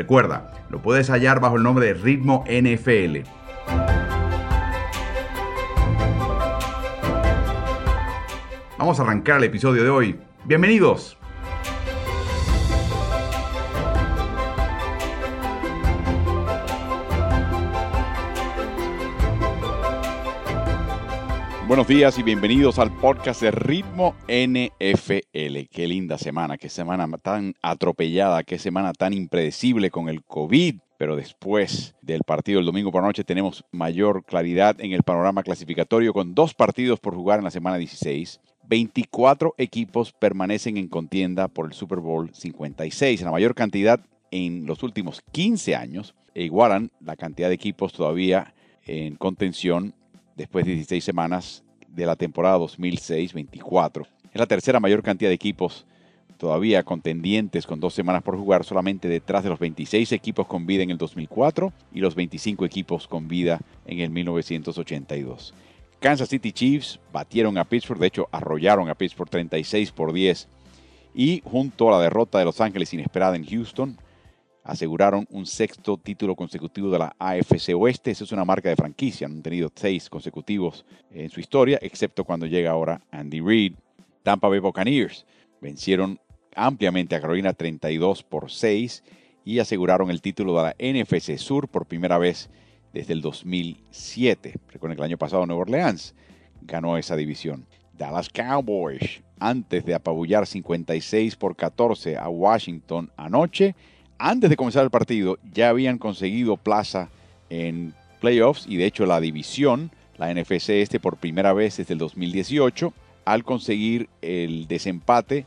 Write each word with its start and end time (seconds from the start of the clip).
Recuerda, 0.00 0.50
lo 0.70 0.80
puedes 0.80 1.10
hallar 1.10 1.40
bajo 1.40 1.56
el 1.56 1.62
nombre 1.62 1.84
de 1.84 1.92
Ritmo 1.92 2.42
NFL. 2.48 3.18
Vamos 8.78 8.98
a 8.98 9.02
arrancar 9.02 9.36
el 9.36 9.44
episodio 9.44 9.84
de 9.84 9.90
hoy. 9.90 10.18
Bienvenidos. 10.46 11.19
Buenos 21.70 21.86
días 21.86 22.18
y 22.18 22.24
bienvenidos 22.24 22.80
al 22.80 22.90
podcast 22.90 23.40
de 23.42 23.52
Ritmo 23.52 24.16
NFL. 24.26 25.68
Qué 25.70 25.86
linda 25.86 26.18
semana, 26.18 26.58
qué 26.58 26.68
semana 26.68 27.06
tan 27.16 27.54
atropellada, 27.62 28.42
qué 28.42 28.58
semana 28.58 28.92
tan 28.92 29.12
impredecible 29.12 29.92
con 29.92 30.08
el 30.08 30.24
COVID. 30.24 30.80
Pero 30.98 31.14
después 31.14 31.94
del 32.02 32.22
partido 32.24 32.58
del 32.58 32.66
domingo 32.66 32.90
por 32.90 33.02
la 33.02 33.06
noche 33.06 33.22
tenemos 33.22 33.64
mayor 33.70 34.24
claridad 34.24 34.80
en 34.80 34.90
el 34.90 35.04
panorama 35.04 35.44
clasificatorio 35.44 36.12
con 36.12 36.34
dos 36.34 36.54
partidos 36.54 36.98
por 36.98 37.14
jugar 37.14 37.38
en 37.38 37.44
la 37.44 37.52
semana 37.52 37.76
16. 37.76 38.40
24 38.66 39.54
equipos 39.56 40.12
permanecen 40.12 40.76
en 40.76 40.88
contienda 40.88 41.46
por 41.46 41.66
el 41.66 41.72
Super 41.72 42.00
Bowl 42.00 42.34
56, 42.34 43.22
la 43.22 43.30
mayor 43.30 43.54
cantidad 43.54 44.00
en 44.32 44.66
los 44.66 44.82
últimos 44.82 45.22
15 45.30 45.76
años, 45.76 46.16
e 46.34 46.42
igualan 46.42 46.90
la 46.98 47.14
cantidad 47.14 47.46
de 47.46 47.54
equipos 47.54 47.92
todavía 47.92 48.54
en 48.86 49.14
contención 49.14 49.94
después 50.40 50.64
de 50.64 50.74
16 50.74 51.04
semanas 51.04 51.62
de 51.88 52.06
la 52.06 52.16
temporada 52.16 52.58
2006-24. 52.58 54.06
Es 54.32 54.40
la 54.40 54.46
tercera 54.46 54.80
mayor 54.80 55.02
cantidad 55.02 55.30
de 55.30 55.34
equipos 55.34 55.86
todavía 56.38 56.82
contendientes 56.82 57.66
con 57.66 57.80
dos 57.80 57.92
semanas 57.92 58.22
por 58.22 58.38
jugar, 58.38 58.64
solamente 58.64 59.06
detrás 59.08 59.44
de 59.44 59.50
los 59.50 59.58
26 59.58 60.12
equipos 60.12 60.46
con 60.46 60.66
vida 60.66 60.82
en 60.82 60.90
el 60.90 60.96
2004 60.96 61.70
y 61.92 62.00
los 62.00 62.14
25 62.14 62.64
equipos 62.64 63.06
con 63.06 63.28
vida 63.28 63.60
en 63.84 64.00
el 64.00 64.08
1982. 64.08 65.52
Kansas 66.00 66.30
City 66.30 66.52
Chiefs 66.52 66.98
batieron 67.12 67.58
a 67.58 67.64
Pittsburgh, 67.66 68.00
de 68.00 68.06
hecho 68.06 68.28
arrollaron 68.32 68.88
a 68.88 68.94
Pittsburgh 68.94 69.28
36 69.28 69.92
por 69.92 70.14
10 70.14 70.48
y 71.14 71.42
junto 71.44 71.88
a 71.88 71.98
la 71.98 72.02
derrota 72.02 72.38
de 72.38 72.46
Los 72.46 72.62
Ángeles 72.62 72.94
inesperada 72.94 73.36
en 73.36 73.44
Houston, 73.44 73.98
aseguraron 74.64 75.26
un 75.30 75.46
sexto 75.46 75.96
título 75.96 76.36
consecutivo 76.36 76.90
de 76.90 76.98
la 76.98 77.14
AFC 77.18 77.74
Oeste. 77.74 78.10
Esa 78.10 78.24
es 78.24 78.32
una 78.32 78.44
marca 78.44 78.68
de 78.68 78.76
franquicia. 78.76 79.26
Han 79.26 79.42
tenido 79.42 79.70
seis 79.74 80.08
consecutivos 80.08 80.84
en 81.10 81.30
su 81.30 81.40
historia, 81.40 81.78
excepto 81.82 82.24
cuando 82.24 82.46
llega 82.46 82.70
ahora 82.70 83.00
Andy 83.10 83.40
Reid. 83.40 83.74
Tampa 84.22 84.48
Bay 84.48 84.58
Buccaneers 84.58 85.24
vencieron 85.60 86.20
ampliamente 86.54 87.14
a 87.14 87.20
Carolina 87.20 87.52
32 87.52 88.22
por 88.22 88.50
6 88.50 89.02
y 89.44 89.58
aseguraron 89.58 90.10
el 90.10 90.20
título 90.20 90.54
de 90.56 90.62
la 90.62 90.76
NFC 90.78 91.38
Sur 91.38 91.68
por 91.68 91.86
primera 91.86 92.18
vez 92.18 92.50
desde 92.92 93.12
el 93.12 93.22
2007. 93.22 94.54
Recuerden 94.68 94.96
que 94.96 95.02
el 95.02 95.10
año 95.10 95.18
pasado 95.18 95.46
Nueva 95.46 95.62
Orleans 95.62 96.14
ganó 96.62 96.98
esa 96.98 97.16
división. 97.16 97.66
Dallas 97.92 98.28
Cowboys, 98.28 99.22
antes 99.38 99.84
de 99.84 99.94
apabullar 99.94 100.46
56 100.46 101.36
por 101.36 101.56
14 101.56 102.16
a 102.16 102.28
Washington 102.28 103.10
anoche, 103.16 103.74
antes 104.20 104.50
de 104.50 104.56
comenzar 104.56 104.84
el 104.84 104.90
partido 104.90 105.38
ya 105.52 105.70
habían 105.70 105.98
conseguido 105.98 106.56
plaza 106.56 107.08
en 107.48 107.94
playoffs 108.20 108.66
y 108.68 108.76
de 108.76 108.84
hecho 108.84 109.06
la 109.06 109.20
división, 109.20 109.90
la 110.18 110.32
NFC 110.32 110.70
este 110.70 111.00
por 111.00 111.16
primera 111.16 111.52
vez 111.54 111.78
desde 111.78 111.94
el 111.94 111.98
2018, 111.98 112.92
al 113.24 113.44
conseguir 113.44 114.08
el 114.20 114.68
desempate 114.68 115.46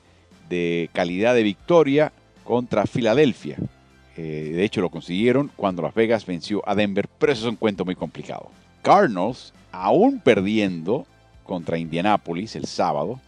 de 0.50 0.90
calidad 0.92 1.36
de 1.36 1.44
victoria 1.44 2.12
contra 2.44 2.88
Filadelfia. 2.88 3.58
Eh, 4.18 4.52
de 4.54 4.64
hecho 4.64 4.82
lo 4.82 4.90
consiguieron 4.90 5.52
cuando 5.56 5.82
Las 5.84 5.94
Vegas 5.94 6.26
venció 6.26 6.68
a 6.68 6.76
Denver, 6.76 7.08
pero 7.20 7.32
eso 7.32 7.46
es 7.46 7.52
un 7.52 7.56
cuento 7.56 7.86
muy 7.86 7.96
complicado. 7.96 8.50
Cardinals, 8.82 9.54
aún 9.72 10.20
perdiendo 10.20 11.06
contra 11.44 11.78
Indianapolis 11.78 12.56
el 12.56 12.66
sábado, 12.66 13.20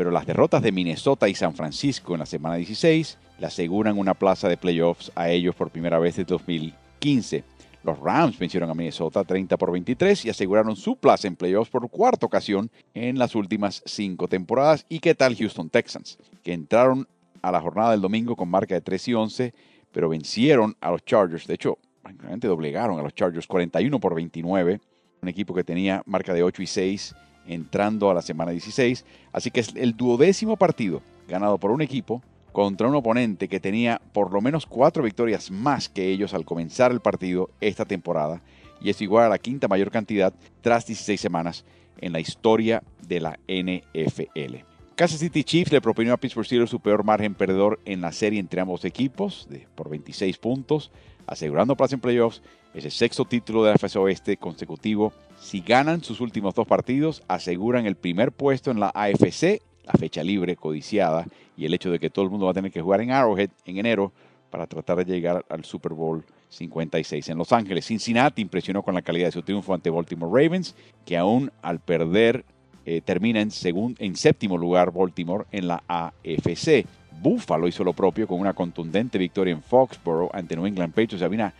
pero 0.00 0.10
las 0.10 0.24
derrotas 0.24 0.62
de 0.62 0.72
Minnesota 0.72 1.28
y 1.28 1.34
San 1.34 1.54
Francisco 1.54 2.14
en 2.14 2.20
la 2.20 2.24
semana 2.24 2.54
16 2.54 3.18
le 3.38 3.46
aseguran 3.46 3.98
una 3.98 4.14
plaza 4.14 4.48
de 4.48 4.56
playoffs 4.56 5.12
a 5.14 5.28
ellos 5.28 5.54
por 5.54 5.68
primera 5.68 5.98
vez 5.98 6.16
desde 6.16 6.30
2015. 6.30 7.44
Los 7.84 7.98
Rams 8.00 8.38
vencieron 8.38 8.70
a 8.70 8.74
Minnesota 8.74 9.24
30 9.24 9.58
por 9.58 9.70
23 9.70 10.24
y 10.24 10.30
aseguraron 10.30 10.74
su 10.74 10.96
plaza 10.96 11.28
en 11.28 11.36
playoffs 11.36 11.70
por 11.70 11.86
cuarta 11.90 12.24
ocasión 12.24 12.70
en 12.94 13.18
las 13.18 13.34
últimas 13.34 13.82
cinco 13.84 14.26
temporadas. 14.26 14.86
¿Y 14.88 15.00
qué 15.00 15.14
tal 15.14 15.36
Houston 15.36 15.68
Texans? 15.68 16.16
Que 16.42 16.54
entraron 16.54 17.06
a 17.42 17.52
la 17.52 17.60
jornada 17.60 17.90
del 17.90 18.00
domingo 18.00 18.36
con 18.36 18.48
marca 18.48 18.74
de 18.74 18.80
3 18.80 19.08
y 19.08 19.12
11, 19.12 19.54
pero 19.92 20.08
vencieron 20.08 20.78
a 20.80 20.92
los 20.92 21.04
Chargers. 21.04 21.46
De 21.46 21.52
hecho, 21.52 21.76
prácticamente 22.00 22.48
doblegaron 22.48 22.98
a 22.98 23.02
los 23.02 23.14
Chargers 23.14 23.46
41 23.46 24.00
por 24.00 24.14
29. 24.14 24.80
Un 25.20 25.28
equipo 25.28 25.52
que 25.52 25.62
tenía 25.62 26.02
marca 26.06 26.32
de 26.32 26.42
8 26.42 26.62
y 26.62 26.66
6 26.66 27.14
entrando 27.52 28.10
a 28.10 28.14
la 28.14 28.22
semana 28.22 28.52
16. 28.52 29.04
Así 29.32 29.50
que 29.50 29.60
es 29.60 29.74
el 29.76 29.96
duodécimo 29.96 30.56
partido 30.56 31.02
ganado 31.28 31.58
por 31.58 31.70
un 31.70 31.82
equipo 31.82 32.22
contra 32.52 32.88
un 32.88 32.94
oponente 32.94 33.48
que 33.48 33.60
tenía 33.60 34.00
por 34.12 34.32
lo 34.32 34.40
menos 34.40 34.66
cuatro 34.66 35.02
victorias 35.02 35.50
más 35.50 35.88
que 35.88 36.08
ellos 36.08 36.34
al 36.34 36.44
comenzar 36.44 36.90
el 36.90 37.00
partido 37.00 37.50
esta 37.60 37.84
temporada 37.84 38.42
y 38.80 38.90
es 38.90 39.00
igual 39.00 39.26
a 39.26 39.28
la 39.28 39.38
quinta 39.38 39.68
mayor 39.68 39.90
cantidad 39.90 40.32
tras 40.62 40.86
16 40.86 41.20
semanas 41.20 41.64
en 42.00 42.12
la 42.12 42.20
historia 42.20 42.82
de 43.06 43.20
la 43.20 43.38
NFL. 43.46 44.64
Kansas 44.94 45.20
City 45.20 45.44
Chiefs 45.44 45.72
le 45.72 45.80
propinó 45.80 46.12
a 46.12 46.16
Pittsburgh 46.16 46.46
Steelers 46.46 46.70
su 46.70 46.80
peor 46.80 47.04
margen 47.04 47.34
perdedor 47.34 47.80
en 47.84 48.00
la 48.00 48.12
serie 48.12 48.40
entre 48.40 48.60
ambos 48.60 48.84
equipos 48.84 49.48
por 49.74 49.88
26 49.88 50.36
puntos, 50.38 50.90
asegurando 51.26 51.76
plaza 51.76 51.94
en 51.94 52.00
playoffs. 52.00 52.42
Es 52.74 52.84
el 52.84 52.90
sexto 52.90 53.24
título 53.24 53.64
de 53.64 53.70
la 53.70 53.76
FC 53.76 53.98
Oeste 53.98 54.36
consecutivo. 54.36 55.12
Si 55.40 55.60
ganan 55.60 56.04
sus 56.04 56.20
últimos 56.20 56.54
dos 56.54 56.66
partidos, 56.66 57.22
aseguran 57.26 57.86
el 57.86 57.96
primer 57.96 58.30
puesto 58.30 58.70
en 58.70 58.78
la 58.78 58.92
AFC 58.94 59.60
la 59.92 59.98
fecha 59.98 60.22
libre 60.22 60.56
codiciada 60.56 61.26
y 61.56 61.66
el 61.66 61.74
hecho 61.74 61.90
de 61.90 61.98
que 61.98 62.10
todo 62.10 62.24
el 62.24 62.30
mundo 62.30 62.46
va 62.46 62.52
a 62.52 62.54
tener 62.54 62.70
que 62.70 62.80
jugar 62.80 63.00
en 63.00 63.10
Arrowhead 63.10 63.50
en 63.64 63.78
enero 63.78 64.12
para 64.50 64.66
tratar 64.66 64.98
de 64.98 65.04
llegar 65.04 65.44
al 65.48 65.64
Super 65.64 65.92
Bowl 65.92 66.24
56 66.48 67.28
en 67.28 67.38
Los 67.38 67.52
Ángeles. 67.52 67.86
Cincinnati 67.86 68.42
impresionó 68.42 68.82
con 68.82 68.94
la 68.94 69.02
calidad 69.02 69.26
de 69.26 69.32
su 69.32 69.42
triunfo 69.42 69.74
ante 69.74 69.90
Baltimore 69.90 70.42
Ravens, 70.42 70.74
que 71.04 71.16
aún 71.16 71.50
al 71.62 71.80
perder 71.80 72.44
eh, 72.84 73.00
termina 73.00 73.40
en, 73.40 73.50
en 73.98 74.16
séptimo 74.16 74.58
lugar 74.58 74.92
Baltimore 74.92 75.44
en 75.52 75.68
la 75.68 75.82
AFC. 75.86 76.86
Buffalo 77.20 77.68
hizo 77.68 77.84
lo 77.84 77.92
propio 77.92 78.26
con 78.26 78.40
una 78.40 78.54
contundente 78.54 79.18
victoria 79.18 79.52
en 79.52 79.62
Foxborough 79.62 80.30
ante 80.32 80.56
New 80.56 80.66
England 80.66 80.92
Patriots. 80.92 81.22
Había 81.22 81.52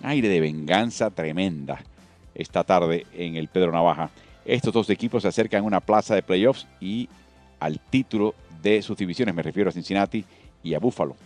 un 0.00 0.08
aire 0.08 0.28
de 0.28 0.40
venganza 0.40 1.10
tremenda 1.10 1.82
esta 2.36 2.64
tarde 2.64 3.06
en 3.14 3.36
el 3.36 3.48
Pedro 3.48 3.72
Navaja. 3.72 4.10
Estos 4.44 4.72
dos 4.72 4.90
equipos 4.90 5.22
se 5.22 5.28
acercan 5.28 5.62
a 5.62 5.66
una 5.66 5.80
plaza 5.80 6.14
de 6.14 6.22
playoffs 6.22 6.66
y 6.80 7.08
al 7.58 7.80
título 7.80 8.34
de 8.62 8.82
sus 8.82 8.96
divisiones, 8.96 9.34
me 9.34 9.42
refiero 9.42 9.70
a 9.70 9.72
Cincinnati 9.72 10.24
y 10.62 10.74
a 10.74 10.78
Buffalo. 10.78 11.16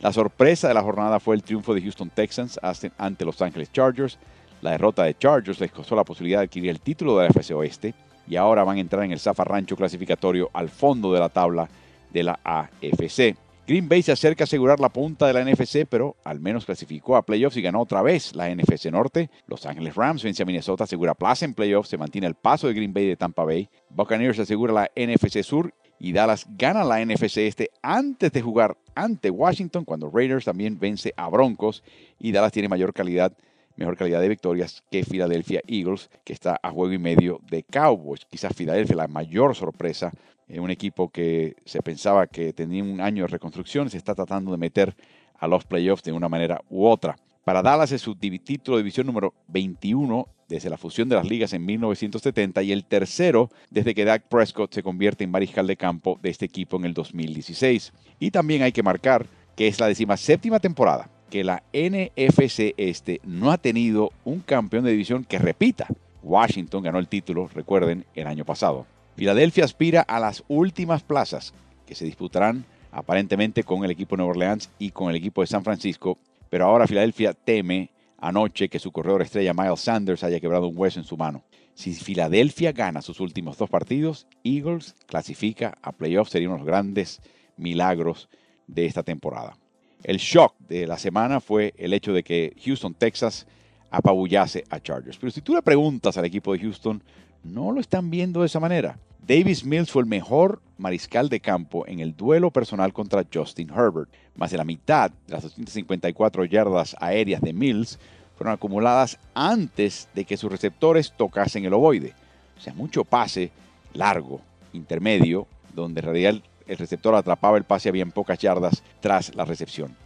La 0.00 0.12
sorpresa 0.12 0.68
de 0.68 0.74
la 0.74 0.82
jornada 0.82 1.20
fue 1.20 1.34
el 1.34 1.42
triunfo 1.42 1.74
de 1.74 1.82
Houston 1.82 2.10
Texans 2.10 2.58
ante 2.98 3.24
Los 3.24 3.40
Angeles 3.40 3.72
Chargers. 3.72 4.18
La 4.60 4.72
derrota 4.72 5.04
de 5.04 5.16
Chargers 5.16 5.60
les 5.60 5.72
costó 5.72 5.96
la 5.96 6.04
posibilidad 6.04 6.40
de 6.40 6.44
adquirir 6.44 6.70
el 6.70 6.80
título 6.80 7.16
de 7.16 7.24
la 7.24 7.30
FC 7.30 7.54
Oeste 7.54 7.94
y 8.26 8.36
ahora 8.36 8.64
van 8.64 8.78
a 8.78 8.80
entrar 8.80 9.04
en 9.04 9.12
el 9.12 9.20
zafarrancho 9.20 9.76
clasificatorio 9.76 10.50
al 10.52 10.68
fondo 10.68 11.12
de 11.12 11.20
la 11.20 11.28
tabla 11.28 11.68
de 12.12 12.22
la 12.22 12.38
AFC. 12.42 13.36
Green 13.66 13.88
Bay 13.88 14.02
se 14.02 14.12
acerca 14.12 14.42
a 14.42 14.44
asegurar 14.44 14.78
la 14.78 14.90
punta 14.90 15.26
de 15.26 15.32
la 15.32 15.42
NFC, 15.42 15.86
pero 15.88 16.16
al 16.22 16.38
menos 16.38 16.66
clasificó 16.66 17.16
a 17.16 17.24
playoffs 17.24 17.56
y 17.56 17.62
ganó 17.62 17.80
otra 17.80 18.02
vez 18.02 18.36
la 18.36 18.54
NFC 18.54 18.90
Norte. 18.92 19.30
Los 19.46 19.64
Angeles 19.64 19.94
Rams 19.94 20.22
vence 20.22 20.42
a 20.42 20.46
Minnesota, 20.46 20.84
asegura 20.84 21.14
plaza 21.14 21.46
en 21.46 21.54
playoffs, 21.54 21.88
se 21.88 21.96
mantiene 21.96 22.26
el 22.26 22.34
paso 22.34 22.66
de 22.66 22.74
Green 22.74 22.92
Bay 22.92 23.06
de 23.06 23.16
Tampa 23.16 23.42
Bay. 23.42 23.70
Buccaneers 23.88 24.38
asegura 24.38 24.74
la 24.74 24.90
NFC 24.94 25.42
Sur 25.42 25.72
y 25.98 26.12
Dallas 26.12 26.46
gana 26.58 26.84
la 26.84 27.02
NFC 27.02 27.38
Este 27.38 27.70
antes 27.80 28.32
de 28.32 28.42
jugar 28.42 28.76
ante 28.94 29.30
Washington, 29.30 29.86
cuando 29.86 30.10
Raiders 30.10 30.44
también 30.44 30.78
vence 30.78 31.14
a 31.16 31.30
Broncos 31.30 31.82
y 32.18 32.32
Dallas 32.32 32.52
tiene 32.52 32.68
mayor 32.68 32.92
calidad, 32.92 33.32
mejor 33.76 33.96
calidad 33.96 34.20
de 34.20 34.28
victorias 34.28 34.82
que 34.90 35.04
Philadelphia 35.04 35.60
Eagles, 35.66 36.10
que 36.24 36.32
está 36.32 36.58
a 36.62 36.70
juego 36.70 36.92
y 36.92 36.98
medio 36.98 37.40
de 37.50 37.62
Cowboys. 37.62 38.24
Quizás 38.24 38.54
Philadelphia 38.54 38.96
la 38.96 39.08
mayor 39.08 39.54
sorpresa 39.54 40.12
un 40.48 40.70
equipo 40.70 41.08
que 41.08 41.56
se 41.64 41.82
pensaba 41.82 42.26
que 42.26 42.52
tenía 42.52 42.82
un 42.82 43.00
año 43.00 43.24
de 43.24 43.28
reconstrucción, 43.28 43.90
se 43.90 43.96
está 43.96 44.14
tratando 44.14 44.52
de 44.52 44.58
meter 44.58 44.94
a 45.38 45.48
los 45.48 45.64
playoffs 45.64 46.04
de 46.04 46.12
una 46.12 46.28
manera 46.28 46.60
u 46.68 46.86
otra. 46.86 47.16
Para 47.44 47.62
Dallas 47.62 47.92
es 47.92 48.00
su 48.00 48.14
título 48.16 48.76
de 48.76 48.82
división 48.82 49.06
número 49.06 49.34
21 49.48 50.26
desde 50.48 50.70
la 50.70 50.78
fusión 50.78 51.08
de 51.08 51.16
las 51.16 51.28
ligas 51.28 51.52
en 51.52 51.64
1970 51.64 52.62
y 52.62 52.72
el 52.72 52.84
tercero 52.84 53.50
desde 53.70 53.94
que 53.94 54.04
Dak 54.04 54.28
Prescott 54.28 54.72
se 54.72 54.82
convierte 54.82 55.24
en 55.24 55.30
mariscal 55.30 55.66
de 55.66 55.76
campo 55.76 56.18
de 56.22 56.30
este 56.30 56.46
equipo 56.46 56.76
en 56.76 56.86
el 56.86 56.94
2016. 56.94 57.92
Y 58.18 58.30
también 58.30 58.62
hay 58.62 58.72
que 58.72 58.82
marcar 58.82 59.26
que 59.56 59.66
es 59.66 59.78
la 59.80 60.16
séptima 60.16 60.58
temporada 60.58 61.10
que 61.34 61.42
la 61.42 61.64
NFC 61.72 62.74
este 62.76 63.20
no 63.24 63.50
ha 63.50 63.58
tenido 63.58 64.12
un 64.24 64.38
campeón 64.38 64.84
de 64.84 64.92
división 64.92 65.24
que 65.24 65.40
repita. 65.40 65.88
Washington 66.22 66.84
ganó 66.84 67.00
el 67.00 67.08
título, 67.08 67.50
recuerden, 67.52 68.04
el 68.14 68.28
año 68.28 68.44
pasado. 68.44 68.86
Filadelfia 69.16 69.64
aspira 69.64 70.02
a 70.02 70.20
las 70.20 70.44
últimas 70.46 71.02
plazas 71.02 71.52
que 71.88 71.96
se 71.96 72.04
disputarán 72.04 72.64
aparentemente 72.92 73.64
con 73.64 73.84
el 73.84 73.90
equipo 73.90 74.14
de 74.14 74.18
Nueva 74.18 74.30
Orleans 74.30 74.70
y 74.78 74.92
con 74.92 75.10
el 75.10 75.16
equipo 75.16 75.40
de 75.40 75.48
San 75.48 75.64
Francisco, 75.64 76.18
pero 76.50 76.66
ahora 76.66 76.86
Filadelfia 76.86 77.32
teme 77.34 77.90
anoche 78.18 78.68
que 78.68 78.78
su 78.78 78.92
corredor 78.92 79.22
estrella 79.22 79.54
Miles 79.54 79.80
Sanders 79.80 80.22
haya 80.22 80.38
quebrado 80.38 80.68
un 80.68 80.78
hueso 80.78 81.00
en 81.00 81.04
su 81.04 81.16
mano. 81.16 81.42
Si 81.74 81.94
Filadelfia 81.94 82.70
gana 82.70 83.02
sus 83.02 83.18
últimos 83.18 83.58
dos 83.58 83.68
partidos, 83.68 84.28
Eagles 84.44 84.94
clasifica 85.06 85.76
a 85.82 85.90
playoffs, 85.90 86.30
sería 86.30 86.46
uno 86.46 86.58
de 86.58 86.60
los 86.60 86.68
grandes 86.68 87.20
milagros 87.56 88.28
de 88.68 88.86
esta 88.86 89.02
temporada. 89.02 89.56
El 90.04 90.18
shock 90.18 90.54
de 90.68 90.86
la 90.86 90.98
semana 90.98 91.40
fue 91.40 91.72
el 91.78 91.94
hecho 91.94 92.12
de 92.12 92.22
que 92.22 92.54
Houston, 92.62 92.92
Texas, 92.92 93.46
apabullase 93.90 94.64
a 94.68 94.78
Chargers. 94.78 95.16
Pero 95.16 95.30
si 95.30 95.40
tú 95.40 95.54
le 95.54 95.62
preguntas 95.62 96.18
al 96.18 96.26
equipo 96.26 96.52
de 96.52 96.58
Houston, 96.58 97.02
no 97.42 97.72
lo 97.72 97.80
están 97.80 98.10
viendo 98.10 98.40
de 98.40 98.46
esa 98.46 98.60
manera. 98.60 98.98
Davis 99.26 99.64
Mills 99.64 99.90
fue 99.90 100.02
el 100.02 100.08
mejor 100.08 100.60
mariscal 100.76 101.30
de 101.30 101.40
campo 101.40 101.86
en 101.86 102.00
el 102.00 102.14
duelo 102.14 102.50
personal 102.50 102.92
contra 102.92 103.24
Justin 103.32 103.70
Herbert. 103.70 104.10
Más 104.36 104.50
de 104.50 104.58
la 104.58 104.64
mitad 104.64 105.10
de 105.10 105.32
las 105.32 105.42
254 105.42 106.44
yardas 106.44 106.94
aéreas 107.00 107.40
de 107.40 107.54
Mills 107.54 107.98
fueron 108.36 108.52
acumuladas 108.52 109.18
antes 109.32 110.08
de 110.14 110.26
que 110.26 110.36
sus 110.36 110.52
receptores 110.52 111.14
tocasen 111.16 111.64
el 111.64 111.72
ovoide. 111.72 112.12
O 112.58 112.60
sea, 112.60 112.74
mucho 112.74 113.04
pase 113.04 113.50
largo, 113.94 114.42
intermedio, 114.74 115.46
donde 115.74 116.02
en 116.02 116.42
el 116.66 116.78
receptor 116.78 117.14
atrapaba 117.14 117.56
el 117.56 117.64
pase 117.64 117.88
a 117.88 117.92
bien 117.92 118.12
pocas 118.12 118.38
yardas 118.38 118.82
tras 119.00 119.34
la 119.34 119.44
recepción. 119.44 119.96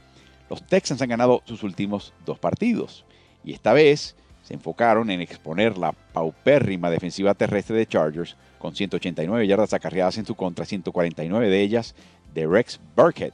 Los 0.50 0.66
Texans 0.66 1.02
han 1.02 1.10
ganado 1.10 1.42
sus 1.44 1.62
últimos 1.62 2.12
dos 2.24 2.38
partidos 2.38 3.04
y 3.44 3.52
esta 3.52 3.72
vez 3.72 4.16
se 4.42 4.54
enfocaron 4.54 5.10
en 5.10 5.20
exponer 5.20 5.76
la 5.76 5.92
paupérrima 5.92 6.90
defensiva 6.90 7.34
terrestre 7.34 7.76
de 7.76 7.86
Chargers 7.86 8.36
con 8.58 8.74
189 8.74 9.46
yardas 9.46 9.74
acarreadas 9.74 10.16
en 10.18 10.24
su 10.26 10.34
contra, 10.34 10.64
149 10.64 11.48
de 11.48 11.60
ellas 11.60 11.94
de 12.34 12.46
Rex 12.46 12.80
Burkhead 12.96 13.32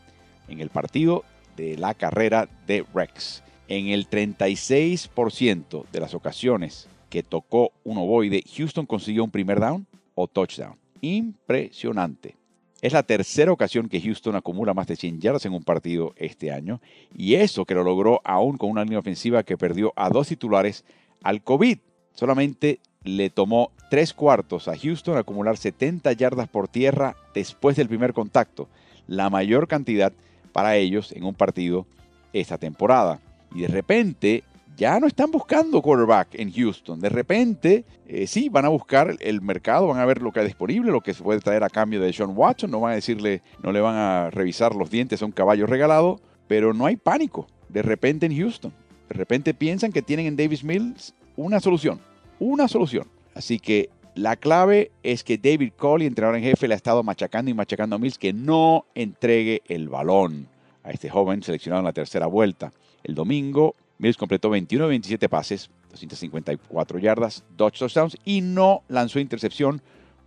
en 0.48 0.60
el 0.60 0.70
partido 0.70 1.24
de 1.56 1.76
la 1.76 1.94
carrera 1.94 2.48
de 2.66 2.84
Rex. 2.92 3.42
En 3.68 3.88
el 3.88 4.10
36% 4.10 5.86
de 5.90 6.00
las 6.00 6.14
ocasiones 6.14 6.88
que 7.08 7.22
tocó 7.22 7.72
un 7.84 7.98
ovoide, 7.98 8.42
Houston 8.56 8.86
consiguió 8.86 9.24
un 9.24 9.30
primer 9.30 9.60
down 9.60 9.86
o 10.14 10.26
touchdown. 10.26 10.76
Impresionante. 11.00 12.36
Es 12.84 12.92
la 12.92 13.02
tercera 13.02 13.50
ocasión 13.50 13.88
que 13.88 13.98
Houston 13.98 14.36
acumula 14.36 14.74
más 14.74 14.86
de 14.86 14.96
100 14.96 15.18
yardas 15.18 15.46
en 15.46 15.54
un 15.54 15.62
partido 15.62 16.12
este 16.18 16.52
año, 16.52 16.82
y 17.16 17.36
eso 17.36 17.64
que 17.64 17.74
lo 17.74 17.82
logró 17.82 18.20
aún 18.24 18.58
con 18.58 18.68
una 18.68 18.82
línea 18.82 18.98
ofensiva 18.98 19.42
que 19.42 19.56
perdió 19.56 19.94
a 19.96 20.10
dos 20.10 20.28
titulares 20.28 20.84
al 21.22 21.42
COVID. 21.42 21.78
Solamente 22.12 22.80
le 23.02 23.30
tomó 23.30 23.70
tres 23.88 24.12
cuartos 24.12 24.68
a 24.68 24.76
Houston 24.76 25.16
acumular 25.16 25.56
70 25.56 26.12
yardas 26.12 26.46
por 26.46 26.68
tierra 26.68 27.16
después 27.32 27.74
del 27.74 27.88
primer 27.88 28.12
contacto, 28.12 28.68
la 29.06 29.30
mayor 29.30 29.66
cantidad 29.66 30.12
para 30.52 30.76
ellos 30.76 31.10
en 31.12 31.24
un 31.24 31.32
partido 31.32 31.86
esta 32.34 32.58
temporada. 32.58 33.18
Y 33.54 33.62
de 33.62 33.68
repente 33.68 34.44
ya 34.76 34.98
no 34.98 35.06
están 35.06 35.30
buscando 35.30 35.80
quarterback 35.80 36.34
en 36.34 36.52
Houston. 36.52 37.00
De 37.00 37.08
repente, 37.08 37.84
eh, 38.06 38.26
sí, 38.26 38.48
van 38.48 38.64
a 38.64 38.68
buscar 38.68 39.16
el 39.20 39.40
mercado, 39.40 39.88
van 39.88 40.00
a 40.00 40.04
ver 40.04 40.20
lo 40.20 40.32
que 40.32 40.40
hay 40.40 40.46
disponible, 40.46 40.90
lo 40.90 41.00
que 41.00 41.14
se 41.14 41.22
puede 41.22 41.40
traer 41.40 41.62
a 41.64 41.70
cambio 41.70 42.00
de 42.00 42.12
Sean 42.12 42.32
Watson. 42.36 42.70
No 42.70 42.80
van 42.80 42.92
a 42.92 42.96
decirle, 42.96 43.42
no 43.62 43.72
le 43.72 43.80
van 43.80 43.94
a 43.94 44.30
revisar 44.30 44.74
los 44.74 44.90
dientes 44.90 45.22
a 45.22 45.26
un 45.26 45.32
caballo 45.32 45.66
regalado, 45.66 46.20
pero 46.48 46.74
no 46.74 46.86
hay 46.86 46.96
pánico 46.96 47.46
de 47.68 47.82
repente 47.82 48.26
en 48.26 48.36
Houston. 48.36 48.72
De 49.08 49.14
repente 49.14 49.54
piensan 49.54 49.92
que 49.92 50.02
tienen 50.02 50.26
en 50.26 50.36
Davis 50.36 50.64
Mills 50.64 51.14
una 51.36 51.60
solución, 51.60 52.00
una 52.38 52.68
solución. 52.68 53.08
Así 53.34 53.58
que 53.58 53.90
la 54.14 54.36
clave 54.36 54.92
es 55.02 55.24
que 55.24 55.38
David 55.38 55.72
Coley, 55.76 56.06
entrenador 56.06 56.38
en 56.38 56.44
jefe, 56.44 56.68
le 56.68 56.74
ha 56.74 56.76
estado 56.76 57.02
machacando 57.02 57.50
y 57.50 57.54
machacando 57.54 57.96
a 57.96 57.98
Mills 57.98 58.18
que 58.18 58.32
no 58.32 58.86
entregue 58.94 59.62
el 59.66 59.88
balón 59.88 60.48
a 60.82 60.90
este 60.90 61.10
joven 61.10 61.42
seleccionado 61.42 61.80
en 61.80 61.86
la 61.86 61.92
tercera 61.92 62.26
vuelta. 62.26 62.72
El 63.02 63.14
domingo, 63.14 63.74
Mills 63.98 64.16
completó 64.16 64.50
21 64.50 64.84
de 64.84 64.88
27 64.90 65.28
pases, 65.28 65.70
254 65.90 66.98
yardas, 66.98 67.44
2 67.56 67.72
touchdowns 67.72 68.16
y 68.24 68.40
no 68.40 68.82
lanzó 68.88 69.20
intercepción 69.20 69.80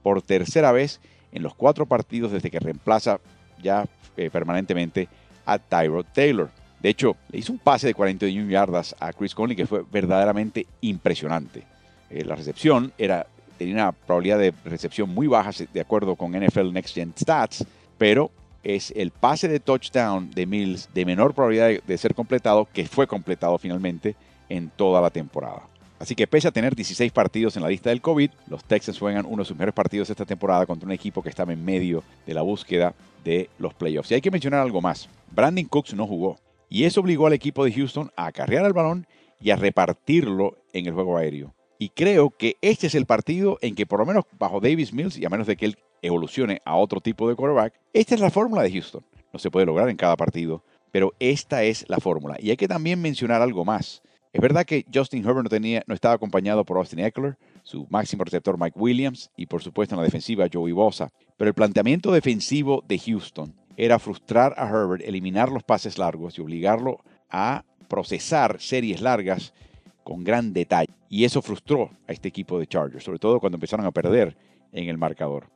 por 0.04 0.22
tercera 0.22 0.72
vez 0.72 1.02
en 1.32 1.44
los 1.44 1.54
cuatro 1.54 1.86
partidos 1.86 2.32
desde 2.32 2.50
que 2.50 2.60
reemplaza 2.60 3.20
ya 3.62 3.86
eh, 4.16 4.30
permanentemente 4.30 5.10
a 5.46 5.60
Tyrod 5.60 6.06
Taylor. 6.14 6.50
De 6.80 6.90
hecho, 6.90 7.16
le 7.30 7.40
hizo 7.40 7.52
un 7.52 7.60
pase 7.60 7.88
de 7.88 7.94
41 7.94 8.50
yardas 8.50 8.96
a 9.00 9.12
Chris 9.12 9.34
Conley 9.34 9.56
que 9.56 9.66
fue 9.66 9.84
verdaderamente 9.92 10.68
impresionante. 10.82 11.64
Eh, 12.10 12.24
la 12.24 12.36
recepción 12.36 12.94
era, 12.98 13.28
tenía 13.58 13.74
una 13.74 13.92
probabilidad 13.92 14.40
de 14.40 14.54
recepción 14.64 15.10
muy 15.10 15.28
baja 15.28 15.52
de 15.74 15.82
acuerdo 15.82 16.16
con 16.16 16.32
NFL 16.32 16.72
Next 16.72 16.96
Gen 16.96 17.14
Stats, 17.18 17.66
pero 17.98 18.32
es 18.68 18.92
el 18.98 19.12
pase 19.12 19.48
de 19.48 19.62
touchdown 19.62 20.30
de 20.32 20.46
Mills 20.46 20.90
de 20.94 21.06
menor 21.06 21.34
probabilidad 21.34 21.82
de, 21.82 21.98
ser 21.98 22.14
completado 22.14 22.68
que 22.74 22.86
fue 22.86 23.08
completado 23.08 23.58
finalmente 23.58 24.18
en 24.50 24.70
toda 24.70 25.00
la 25.00 25.10
temporada. 25.10 25.62
Así 26.00 26.16
que 26.16 26.28
pese 26.28 26.50
a 26.50 26.52
tener 26.52 26.76
16 26.76 27.14
partidos 27.14 27.56
en 27.56 27.64
la 27.64 27.70
lista 27.70 27.92
del 27.92 28.02
COVID, 28.02 28.30
los 28.50 28.66
Texans 28.66 29.00
juegan 29.00 29.26
uno 29.26 29.44
de 29.44 29.48
sus 29.48 29.56
mejores 29.56 29.74
partidos 29.74 30.10
esta 30.10 30.26
temporada 30.26 30.66
contra 30.66 30.86
un 30.86 30.92
equipo 30.92 31.24
que 31.24 31.30
estaba 31.30 31.54
en 31.54 31.64
medio 31.64 32.04
de 32.26 32.34
la 32.34 32.42
búsqueda 32.42 32.94
de 33.24 33.50
los 33.58 33.74
playoffs. 33.74 34.12
Y 34.12 34.16
hay 34.16 34.22
que 34.22 34.32
mencionar 34.32 34.60
algo 34.60 34.82
más. 34.82 35.08
Brandon 35.32 35.66
Cooks 35.66 35.94
no 35.94 36.06
jugó. 36.06 36.38
Y 36.70 36.84
eso 36.84 37.00
obligó 37.00 37.26
al 37.26 37.34
equipo 37.34 37.64
de 37.64 37.72
Houston 37.72 38.12
a 38.18 38.28
acarrear 38.28 38.66
el 38.66 38.74
balón 38.74 39.08
y 39.40 39.52
a 39.52 39.56
repartirlo 39.56 40.58
en 40.74 40.88
el 40.88 40.94
juego 40.94 41.18
aéreo. 41.18 41.54
Y 41.80 41.90
creo 41.90 42.32
que 42.32 42.58
este 42.62 42.88
es 42.88 42.96
el 42.96 43.06
partido 43.06 43.60
en 43.62 43.76
que 43.76 43.86
por 43.86 44.00
lo 44.00 44.06
menos 44.06 44.26
bajo 44.38 44.60
Davis 44.60 44.92
Mills, 44.92 45.18
y 45.18 45.26
a 45.26 45.30
menos 45.30 45.48
de 45.48 45.56
que 45.56 45.68
él 45.68 45.78
evolucione 46.02 46.62
a 46.66 46.76
otro 46.76 47.02
tipo 47.02 47.28
de 47.28 47.36
quarterback, 47.36 47.74
esta 47.94 48.16
es 48.16 48.22
la 48.22 48.30
fórmula 48.30 48.64
de 48.64 48.72
Houston. 48.72 49.04
No 49.34 49.40
se 49.40 49.52
puede 49.52 49.66
lograr 49.66 49.90
en 49.90 49.98
cada 49.98 50.16
partido, 50.16 50.64
pero 50.92 51.14
esta 51.20 51.64
es 51.64 51.86
la 51.90 52.00
fórmula. 52.00 52.38
Y 52.40 52.50
hay 52.50 52.58
que 52.58 52.68
también 52.68 53.02
mencionar 53.02 53.42
algo 53.42 53.66
más. 53.66 54.02
Es 54.34 54.42
verdad 54.42 54.66
que 54.66 54.86
Justin 54.94 55.24
Herbert 55.24 55.44
no, 55.44 55.50
tenía, 55.50 55.84
no 55.88 55.96
estaba 55.96 56.16
acompañado 56.16 56.64
por 56.64 56.78
Austin 56.78 57.00
Eckler, 57.00 57.38
su 57.64 57.88
máximo 57.90 58.24
receptor 58.24 58.60
Mike 58.60 58.78
Williams 58.78 59.32
y 59.36 59.46
por 59.46 59.64
supuesto 59.64 59.96
en 59.96 60.00
la 60.00 60.06
defensiva 60.06 60.48
Joey 60.52 60.74
Bosa. 60.74 61.10
Pero 61.38 61.50
el 61.50 61.56
planteamiento 61.56 62.12
defensivo 62.12 62.84
de 62.88 63.00
Houston 63.00 63.56
era 63.78 64.00
frustrar 64.00 64.54
a 64.58 64.68
Herbert, 64.68 65.04
eliminar 65.04 65.52
los 65.52 65.64
pases 65.64 65.98
largos 65.98 66.38
y 66.38 66.42
obligarlo 66.42 67.00
a 67.30 67.64
procesar 67.88 68.60
series 68.60 69.02
largas 69.02 69.54
con 70.04 70.24
gran 70.24 70.54
detalle. 70.54 70.94
Y 71.10 71.26
eso 71.26 71.42
frustró 71.42 71.92
a 72.08 72.12
este 72.12 72.28
equipo 72.28 72.60
de 72.60 72.68
Chargers, 72.68 73.04
sobre 73.04 73.20
todo 73.20 73.40
cuando 73.40 73.56
empezaron 73.56 73.86
a 73.86 73.92
perder 73.92 74.38
en 74.72 74.90
el 74.90 74.98
marcador. 74.98 75.50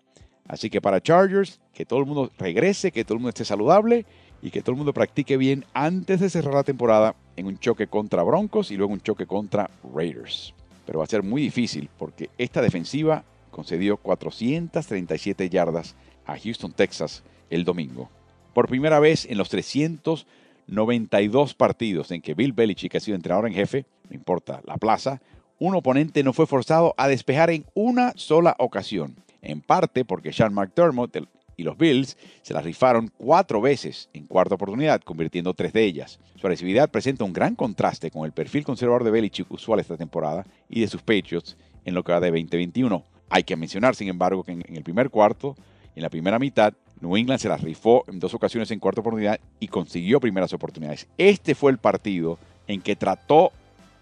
Así 0.51 0.70
que 0.70 0.81
para 0.81 1.01
Chargers, 1.01 1.62
que 1.74 1.86
todo 1.86 2.00
el 2.00 2.05
mundo 2.05 2.29
regrese, 2.38 2.91
que 2.91 3.05
todo 3.05 3.13
el 3.13 3.20
mundo 3.20 3.29
esté 3.29 3.46
saludable 3.46 4.05
y 4.41 4.51
que 4.51 4.62
todo 4.62 4.72
el 4.72 4.77
mundo 4.77 4.91
practique 4.91 5.38
bien 5.38 5.63
antes 5.74 6.20
de 6.20 6.29
cerrar 6.29 6.53
la 6.53 6.65
temporada 6.65 7.15
en 7.38 7.46
un 7.46 7.58
choque 7.58 7.88
contra 7.88 8.22
Broncos 8.22 8.70
y 8.70 8.75
luego 8.75 8.91
un 8.91 9.00
choque 9.00 9.25
contra 9.25 9.70
Raiders. 9.96 10.53
Pero 10.86 11.00
va 11.00 11.05
a 11.05 11.08
ser 11.08 11.24
muy 11.24 11.41
difícil 11.41 11.89
porque 11.98 12.29
esta 12.38 12.62
defensiva 12.62 13.24
concedió 13.50 13.96
437 13.96 15.50
yardas 15.50 15.96
a 16.25 16.38
Houston, 16.38 16.74
Texas 16.74 17.24
el 17.50 17.63
domingo. 17.63 18.10
Por 18.53 18.67
primera 18.67 19.00
vez 19.00 19.25
en 19.29 19.38
los 19.38 19.48
392 19.48 21.53
partidos 21.53 22.12
en 22.12 22.22
que 22.22 22.34
Bill 22.34 22.51
Belichick 22.51 22.96
ha 22.96 23.00
sido 23.00 23.15
entrenador 23.15 23.48
en 23.48 23.53
jefe, 23.53 23.86
no 24.10 24.15
importa 24.15 24.60
la 24.65 24.75
plaza, 24.75 25.22
un 25.60 25.75
oponente 25.75 26.24
no 26.24 26.34
fue 26.34 26.46
forzado 26.46 26.93
a 26.98 27.08
despejar 27.08 27.51
en 27.51 27.63
una 27.74 28.12
sola 28.17 28.58
ocasión. 28.60 29.15
En 29.41 29.62
parte 29.62 30.05
porque 30.05 30.33
Sean 30.33 30.53
McDermott 30.53 31.17
y 31.57 31.63
los 31.63 31.77
Bills 31.77 32.17
se 32.41 32.53
la 32.53 32.62
rifaron 32.62 33.12
cuatro 33.17 33.62
veces 33.62 34.10
en 34.13 34.25
cuarta 34.25 34.55
oportunidad, 34.55 35.01
convirtiendo 35.01 35.53
tres 35.53 35.74
de 35.74 35.83
ellas. 35.83 36.19
Su 36.36 36.48
agresividad 36.48 36.89
presenta 36.89 37.24
un 37.24 37.33
gran 37.33 37.55
contraste 37.55 38.12
con 38.12 38.25
el 38.25 38.31
perfil 38.31 38.63
conservador 38.63 39.03
de 39.03 39.12
Belichick 39.12 39.51
usual 39.51 39.79
esta 39.79 39.98
temporada 39.98 40.45
y 40.69 40.81
de 40.81 40.88
sus 40.88 41.01
Patriots 41.01 41.57
en 41.86 41.93
lo 41.93 42.03
que 42.03 42.12
va 42.12 42.19
de 42.19 42.29
2021. 42.29 43.03
Hay 43.29 43.43
que 43.43 43.55
mencionar, 43.55 43.95
sin 43.95 44.10
embargo, 44.10 44.43
que 44.43 44.51
en 44.51 44.75
el 44.75 44.83
primer 44.83 45.10
cuarto, 45.10 45.55
en 45.95 46.03
la 46.03 46.10
primera 46.10 46.39
mitad, 46.39 46.74
New 47.00 47.17
England 47.17 47.39
se 47.39 47.50
las 47.50 47.62
rifó 47.62 48.03
en 48.07 48.19
dos 48.19 48.33
ocasiones 48.33 48.69
en 48.71 48.79
cuarta 48.79 49.01
oportunidad 49.01 49.39
y 49.60 49.67
consiguió 49.67 50.19
primeras 50.19 50.53
oportunidades. 50.53 51.07
Este 51.17 51.55
fue 51.55 51.71
el 51.71 51.79
partido 51.79 52.38
en 52.67 52.81
que 52.81 52.95
trató 52.95 53.51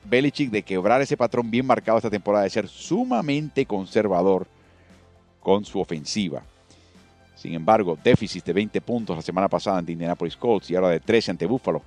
Belichick 0.05 0.51
de 0.51 0.63
quebrar 0.63 1.01
ese 1.01 1.17
patrón 1.17 1.49
bien 1.49 1.65
marcado 1.65 1.97
esta 1.97 2.09
temporada 2.09 2.43
de 2.43 2.49
ser 2.49 2.67
sumamente 2.67 3.65
conservador 3.65 4.47
con 5.41 5.65
su 5.65 5.79
ofensiva. 5.79 6.43
Sin 7.35 7.53
embargo, 7.53 7.97
déficit 8.03 8.43
de 8.45 8.53
20 8.53 8.81
puntos 8.81 9.15
la 9.15 9.21
semana 9.21 9.47
pasada 9.47 9.77
ante 9.77 9.93
Indianapolis 9.93 10.35
Colts 10.35 10.69
y 10.69 10.75
ahora 10.75 10.89
de 10.89 10.99
13 10.99 11.31
ante 11.31 11.45
Buffalo 11.45 11.81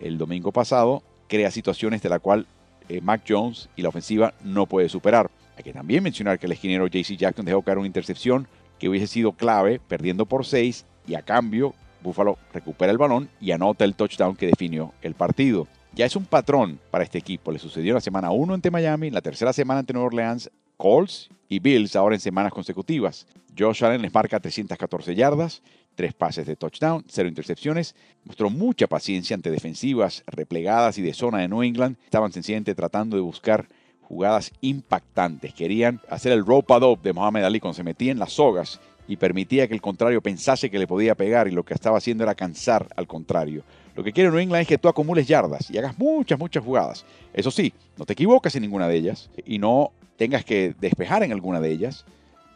el 0.00 0.18
domingo 0.18 0.52
pasado, 0.52 1.02
crea 1.28 1.50
situaciones 1.50 2.02
de 2.02 2.08
la 2.08 2.18
cual 2.18 2.46
eh, 2.88 3.00
Mac 3.00 3.22
Jones 3.26 3.68
y 3.76 3.82
la 3.82 3.88
ofensiva 3.88 4.34
no 4.44 4.66
puede 4.66 4.88
superar. 4.88 5.30
Hay 5.56 5.64
que 5.64 5.72
también 5.72 6.02
mencionar 6.02 6.38
que 6.38 6.46
el 6.46 6.52
esquinero 6.52 6.86
JC 6.86 7.16
Jackson 7.16 7.44
dejó 7.44 7.62
caer 7.62 7.78
una 7.78 7.86
intercepción 7.86 8.46
que 8.78 8.88
hubiese 8.88 9.08
sido 9.08 9.32
clave, 9.32 9.80
perdiendo 9.80 10.26
por 10.26 10.46
6, 10.46 10.84
y 11.06 11.14
a 11.14 11.22
cambio 11.22 11.74
Buffalo 12.02 12.38
recupera 12.52 12.92
el 12.92 12.98
balón 12.98 13.28
y 13.40 13.50
anota 13.50 13.84
el 13.84 13.94
touchdown 13.94 14.36
que 14.36 14.46
definió 14.46 14.92
el 15.02 15.14
partido. 15.14 15.66
Ya 15.94 16.06
es 16.06 16.14
un 16.14 16.26
patrón 16.26 16.78
para 16.90 17.02
este 17.02 17.18
equipo. 17.18 17.50
Le 17.50 17.58
sucedió 17.58 17.94
la 17.94 18.00
semana 18.00 18.30
1 18.30 18.54
ante 18.54 18.70
Miami, 18.70 19.10
la 19.10 19.20
tercera 19.20 19.52
semana 19.52 19.80
ante 19.80 19.92
Nueva 19.92 20.06
Orleans, 20.06 20.50
Colts 20.78 21.28
y 21.48 21.58
Bills 21.58 21.96
ahora 21.96 22.14
en 22.14 22.20
semanas 22.20 22.52
consecutivas. 22.52 23.26
Josh 23.58 23.84
Allen 23.84 24.00
les 24.00 24.14
marca 24.14 24.40
314 24.40 25.14
yardas, 25.14 25.62
tres 25.96 26.14
pases 26.14 26.46
de 26.46 26.54
touchdown, 26.54 27.04
cero 27.08 27.28
intercepciones. 27.28 27.96
Mostró 28.24 28.48
mucha 28.48 28.86
paciencia 28.86 29.34
ante 29.34 29.50
defensivas 29.50 30.22
replegadas 30.26 30.96
y 30.96 31.02
de 31.02 31.12
zona 31.12 31.38
de 31.38 31.48
New 31.48 31.64
England. 31.64 31.96
Estaban 32.04 32.32
sencillamente 32.32 32.76
tratando 32.76 33.16
de 33.16 33.22
buscar 33.22 33.68
jugadas 34.02 34.52
impactantes. 34.60 35.52
Querían 35.52 36.00
hacer 36.08 36.32
el 36.32 36.46
rope 36.46 36.72
adopt 36.72 37.02
de 37.02 37.12
Mohamed 37.12 37.42
Ali 37.42 37.60
cuando 37.60 37.76
se 37.76 37.82
metía 37.82 38.12
en 38.12 38.20
las 38.20 38.34
sogas 38.34 38.80
y 39.08 39.16
permitía 39.16 39.66
que 39.66 39.74
el 39.74 39.80
contrario 39.80 40.22
pensase 40.22 40.70
que 40.70 40.78
le 40.78 40.86
podía 40.86 41.14
pegar 41.14 41.48
y 41.48 41.50
lo 41.50 41.64
que 41.64 41.74
estaba 41.74 41.98
haciendo 41.98 42.22
era 42.22 42.34
cansar 42.34 42.86
al 42.94 43.06
contrario. 43.08 43.64
Lo 43.96 44.04
que 44.04 44.12
quiere 44.12 44.30
New 44.30 44.38
England 44.38 44.62
es 44.62 44.68
que 44.68 44.78
tú 44.78 44.88
acumules 44.88 45.26
yardas 45.26 45.70
y 45.70 45.78
hagas 45.78 45.98
muchas, 45.98 46.38
muchas 46.38 46.62
jugadas. 46.62 47.04
Eso 47.32 47.50
sí, 47.50 47.72
no 47.96 48.04
te 48.04 48.12
equivoques 48.12 48.54
en 48.54 48.62
ninguna 48.62 48.86
de 48.86 48.96
ellas 48.96 49.30
y 49.44 49.58
no 49.58 49.90
tengas 50.18 50.44
que 50.44 50.74
despejar 50.78 51.22
en 51.22 51.32
alguna 51.32 51.60
de 51.60 51.70
ellas, 51.70 52.04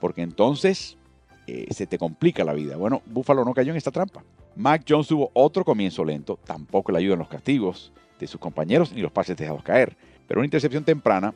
porque 0.00 0.20
entonces 0.20 0.98
eh, 1.46 1.68
se 1.70 1.86
te 1.86 1.96
complica 1.96 2.44
la 2.44 2.52
vida. 2.52 2.76
Bueno, 2.76 3.02
Buffalo 3.06 3.44
no 3.44 3.54
cayó 3.54 3.70
en 3.70 3.78
esta 3.78 3.92
trampa. 3.92 4.22
Mac 4.56 4.84
Jones 4.86 5.06
tuvo 5.06 5.30
otro 5.32 5.64
comienzo 5.64 6.04
lento, 6.04 6.38
tampoco 6.44 6.92
le 6.92 6.98
ayudan 6.98 7.20
los 7.20 7.28
castigos 7.28 7.92
de 8.18 8.26
sus 8.26 8.40
compañeros 8.40 8.92
ni 8.92 9.00
los 9.00 9.12
pases 9.12 9.36
dejados 9.36 9.62
caer, 9.62 9.96
pero 10.26 10.40
una 10.40 10.46
intercepción 10.46 10.84
temprana 10.84 11.34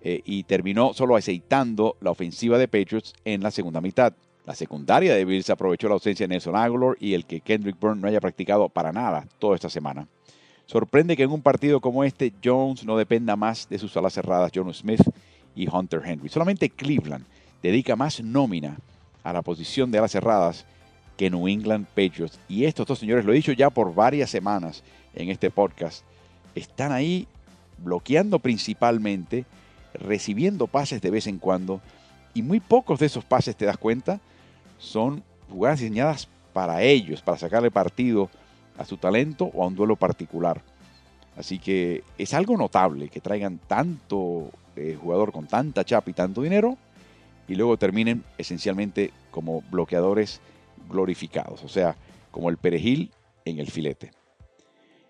eh, 0.00 0.22
y 0.24 0.44
terminó 0.44 0.94
solo 0.94 1.16
aceitando 1.16 1.96
la 2.00 2.12
ofensiva 2.12 2.56
de 2.56 2.68
Patriots 2.68 3.12
en 3.24 3.42
la 3.42 3.50
segunda 3.50 3.80
mitad. 3.80 4.14
La 4.46 4.54
secundaria 4.54 5.14
de 5.14 5.24
Bills 5.24 5.50
aprovechó 5.50 5.88
la 5.88 5.94
ausencia 5.94 6.24
de 6.24 6.34
Nelson 6.34 6.56
Aguilar 6.56 6.96
y 7.00 7.14
el 7.14 7.26
que 7.26 7.40
Kendrick 7.40 7.78
Byrne 7.78 8.00
no 8.00 8.08
haya 8.08 8.20
practicado 8.20 8.68
para 8.68 8.92
nada 8.92 9.26
toda 9.38 9.56
esta 9.56 9.68
semana. 9.68 10.08
Sorprende 10.66 11.16
que 11.16 11.24
en 11.24 11.30
un 11.30 11.42
partido 11.42 11.80
como 11.80 12.04
este 12.04 12.32
Jones 12.42 12.84
no 12.84 12.96
dependa 12.96 13.36
más 13.36 13.68
de 13.68 13.78
sus 13.78 13.96
alas 13.96 14.14
cerradas 14.14 14.52
John 14.54 14.72
Smith 14.72 15.02
y 15.58 15.68
Hunter 15.68 16.00
Henry. 16.04 16.28
Solamente 16.28 16.70
Cleveland 16.70 17.26
dedica 17.62 17.96
más 17.96 18.22
nómina 18.22 18.78
a 19.24 19.32
la 19.32 19.42
posición 19.42 19.90
de 19.90 19.98
alas 19.98 20.12
cerradas 20.12 20.64
que 21.16 21.28
New 21.28 21.48
England 21.48 21.86
Patriots. 21.88 22.38
Y 22.48 22.64
estos 22.64 22.86
dos 22.86 23.00
señores, 23.00 23.24
lo 23.24 23.32
he 23.32 23.36
dicho 23.36 23.52
ya 23.52 23.68
por 23.68 23.92
varias 23.92 24.30
semanas 24.30 24.84
en 25.14 25.30
este 25.30 25.50
podcast, 25.50 26.04
están 26.54 26.92
ahí 26.92 27.26
bloqueando 27.78 28.38
principalmente, 28.38 29.44
recibiendo 29.94 30.68
pases 30.68 31.02
de 31.02 31.10
vez 31.10 31.26
en 31.26 31.38
cuando, 31.38 31.80
y 32.34 32.42
muy 32.42 32.60
pocos 32.60 33.00
de 33.00 33.06
esos 33.06 33.24
pases, 33.24 33.56
te 33.56 33.66
das 33.66 33.78
cuenta, 33.78 34.20
son 34.78 35.24
jugadas 35.50 35.80
diseñadas 35.80 36.28
para 36.52 36.82
ellos, 36.82 37.20
para 37.20 37.36
sacarle 37.36 37.72
partido 37.72 38.30
a 38.78 38.84
su 38.84 38.96
talento 38.96 39.50
o 39.52 39.64
a 39.64 39.66
un 39.66 39.74
duelo 39.74 39.96
particular. 39.96 40.62
Así 41.36 41.58
que 41.58 42.04
es 42.16 42.32
algo 42.32 42.56
notable 42.56 43.08
que 43.08 43.20
traigan 43.20 43.58
tanto 43.58 44.52
eh, 44.78 44.96
jugador 45.00 45.32
con 45.32 45.46
tanta 45.46 45.84
chapa 45.84 46.10
y 46.10 46.14
tanto 46.14 46.42
dinero 46.42 46.78
y 47.48 47.54
luego 47.54 47.76
terminen 47.76 48.24
esencialmente 48.36 49.12
como 49.30 49.62
bloqueadores 49.70 50.40
glorificados, 50.88 51.64
o 51.64 51.68
sea, 51.68 51.96
como 52.30 52.50
el 52.50 52.58
perejil 52.58 53.10
en 53.44 53.58
el 53.58 53.70
filete. 53.70 54.12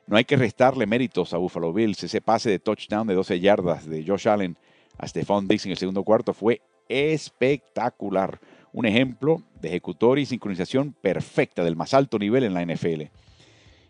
No 0.07 0.17
hay 0.17 0.25
que 0.25 0.37
restarle 0.37 0.87
méritos 0.87 1.35
a 1.35 1.37
Buffalo 1.37 1.73
Bills. 1.73 2.03
Ese 2.03 2.23
pase 2.23 2.49
de 2.49 2.59
touchdown 2.59 3.07
de 3.07 3.15
12 3.15 3.41
yardas 3.41 3.87
de 3.87 4.05
Josh 4.07 4.29
Allen 4.29 4.57
a 4.97 5.07
Stephon 5.07 5.47
Diggs 5.47 5.67
en 5.67 5.73
el 5.73 5.77
segundo 5.77 6.03
cuarto 6.03 6.33
fue 6.33 6.63
espectacular 6.89 8.41
un 8.73 8.87
ejemplo 8.87 9.43
de 9.61 9.69
ejecutoria 9.69 10.23
y 10.23 10.27
sincronización 10.27 10.95
perfecta 11.01 11.63
del 11.63 11.77
más 11.77 11.93
alto 11.93 12.19
nivel 12.19 12.45
en 12.45 12.55
la 12.55 12.65
NFL. 12.65 13.03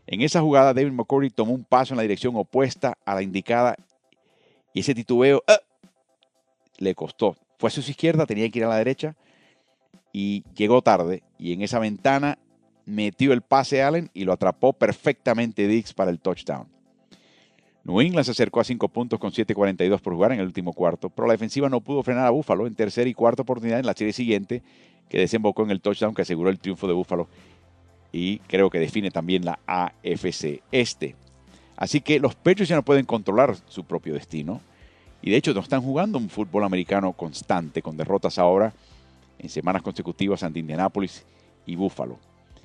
En 0.06 0.22
esa 0.22 0.40
jugada, 0.40 0.74
David 0.74 0.92
McCurry 0.92 1.30
tomó 1.30 1.52
un 1.52 1.64
paso 1.64 1.94
en 1.94 1.98
la 1.98 2.02
dirección 2.02 2.34
opuesta 2.34 2.98
a 3.04 3.14
la 3.14 3.22
indicada 3.22 3.76
y 4.72 4.80
ese 4.80 4.94
titubeo 4.94 5.42
¡ah! 5.46 5.60
Le 6.78 6.94
costó. 6.94 7.36
Fue 7.58 7.68
a 7.68 7.70
su 7.70 7.80
izquierda, 7.80 8.26
tenía 8.26 8.48
que 8.48 8.60
ir 8.60 8.64
a 8.64 8.68
la 8.68 8.76
derecha 8.76 9.16
y 10.12 10.44
llegó 10.54 10.82
tarde. 10.82 11.22
Y 11.38 11.52
en 11.52 11.62
esa 11.62 11.78
ventana 11.78 12.38
metió 12.86 13.32
el 13.32 13.42
pase 13.42 13.82
Allen 13.82 14.10
y 14.14 14.24
lo 14.24 14.32
atrapó 14.32 14.72
perfectamente 14.72 15.68
Dix 15.68 15.92
para 15.92 16.10
el 16.10 16.20
touchdown. 16.20 16.66
New 17.84 18.00
England 18.00 18.24
se 18.24 18.32
acercó 18.32 18.60
a 18.60 18.64
5 18.64 18.88
puntos 18.88 19.18
con 19.18 19.30
7.42 19.30 20.00
por 20.00 20.14
jugar 20.14 20.32
en 20.32 20.40
el 20.40 20.46
último 20.46 20.72
cuarto, 20.72 21.08
pero 21.08 21.26
la 21.26 21.32
defensiva 21.32 21.68
no 21.68 21.80
pudo 21.80 22.02
frenar 22.02 22.26
a 22.26 22.30
Buffalo 22.30 22.66
en 22.66 22.74
tercera 22.74 23.08
y 23.08 23.14
cuarta 23.14 23.42
oportunidad 23.42 23.78
en 23.78 23.86
la 23.86 23.94
serie 23.94 24.12
siguiente, 24.12 24.62
que 25.08 25.18
desembocó 25.18 25.62
en 25.62 25.70
el 25.70 25.80
touchdown 25.80 26.14
que 26.14 26.22
aseguró 26.22 26.50
el 26.50 26.58
triunfo 26.58 26.86
de 26.86 26.92
Buffalo 26.92 27.28
y 28.12 28.38
creo 28.40 28.70
que 28.70 28.78
define 28.78 29.10
también 29.10 29.44
la 29.44 29.58
AFC 29.66 30.62
este. 30.70 31.16
Así 31.76 32.00
que 32.00 32.20
los 32.20 32.34
Patriots 32.34 32.68
ya 32.68 32.76
no 32.76 32.84
pueden 32.84 33.06
controlar 33.06 33.56
su 33.68 33.84
propio 33.84 34.14
destino 34.14 34.60
y 35.22 35.30
de 35.30 35.36
hecho 35.36 35.54
no 35.54 35.60
están 35.60 35.82
jugando 35.82 36.18
un 36.18 36.28
fútbol 36.28 36.64
americano 36.64 37.12
constante 37.12 37.82
con 37.82 37.96
derrotas 37.96 38.38
ahora 38.38 38.72
en 39.38 39.48
semanas 39.48 39.82
consecutivas 39.82 40.42
ante 40.42 40.60
Indianapolis 40.60 41.24
y 41.66 41.76
Buffalo. 41.76 42.18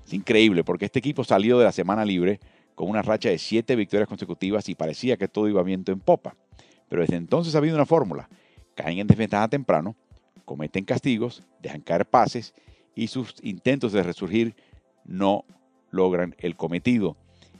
Es 0.06 0.14
increíble 0.14 0.64
porque 0.64 0.86
este 0.86 1.00
equipo 1.00 1.24
salió 1.24 1.58
de 1.58 1.66
la 1.66 1.72
semana 1.72 2.06
libre 2.06 2.40
con 2.76 2.90
una 2.90 3.02
racha 3.02 3.30
de 3.30 3.38
siete 3.38 3.76
victorias 3.76 4.10
consecutivas 4.10 4.68
y 4.70 4.76
parecía 4.76 5.18
que 5.18 5.28
todo 5.28 5.48
iba 5.48 5.64
viento 5.64 5.92
en 5.92 6.00
popa. 6.00 6.36
Pero 6.90 7.02
desde 7.02 7.16
entonces 7.16 7.56
ha 7.56 7.60
habido 7.60 7.76
una 7.76 7.86
fórmula. 7.86 8.30
Caen 8.76 9.00
en 9.00 9.08
desventaja 9.08 9.48
temprano, 9.48 9.96
cometen 10.46 10.84
castigos, 10.84 11.44
dejan 11.62 11.82
caer 11.82 12.06
pases 12.06 12.54
y 12.96 13.08
sus 13.08 13.36
intentos 13.42 13.94
de 13.94 14.04
resurgir 14.04 14.56
no 15.06 15.46
logran 15.92 16.36
el 16.40 16.56
cometido. 16.56 17.16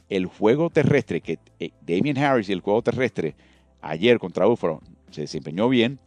El 0.08 0.26
juego 0.26 0.70
terrestre 0.70 1.20
que 1.20 1.38
eh, 1.60 1.70
Damien 1.80 2.18
Harris 2.18 2.48
y 2.48 2.52
el 2.52 2.60
juego 2.60 2.82
terrestre 2.82 3.34
ayer 3.84 4.18
contra 4.18 4.46
Buffalo 4.46 4.80
se 5.10 5.22
desempeñó 5.22 5.68
bien, 5.68 5.98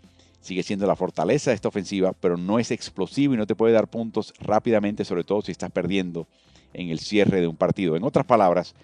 sigue 0.42 0.64
siendo 0.64 0.88
la 0.88 0.96
fortaleza 0.96 1.52
de 1.52 1.56
esta 1.56 1.68
ofensiva, 1.68 2.14
pero 2.14 2.38
no 2.38 2.60
es 2.60 2.72
explosivo 2.72 3.34
y 3.34 3.38
no 3.38 3.48
te 3.48 3.56
puede 3.56 3.74
dar 3.74 3.88
puntos 3.88 4.34
rápidamente, 4.40 5.06
sobre 5.06 5.24
todo 5.24 5.42
si 5.42 5.52
estás 5.52 5.72
perdiendo 5.72 6.28
en 6.74 6.90
el 6.90 7.00
cierre 7.00 7.42
de 7.42 7.48
un 7.48 7.56
partido. 7.56 7.96
En 7.96 8.04
otras 8.04 8.26
palabras, 8.26 8.76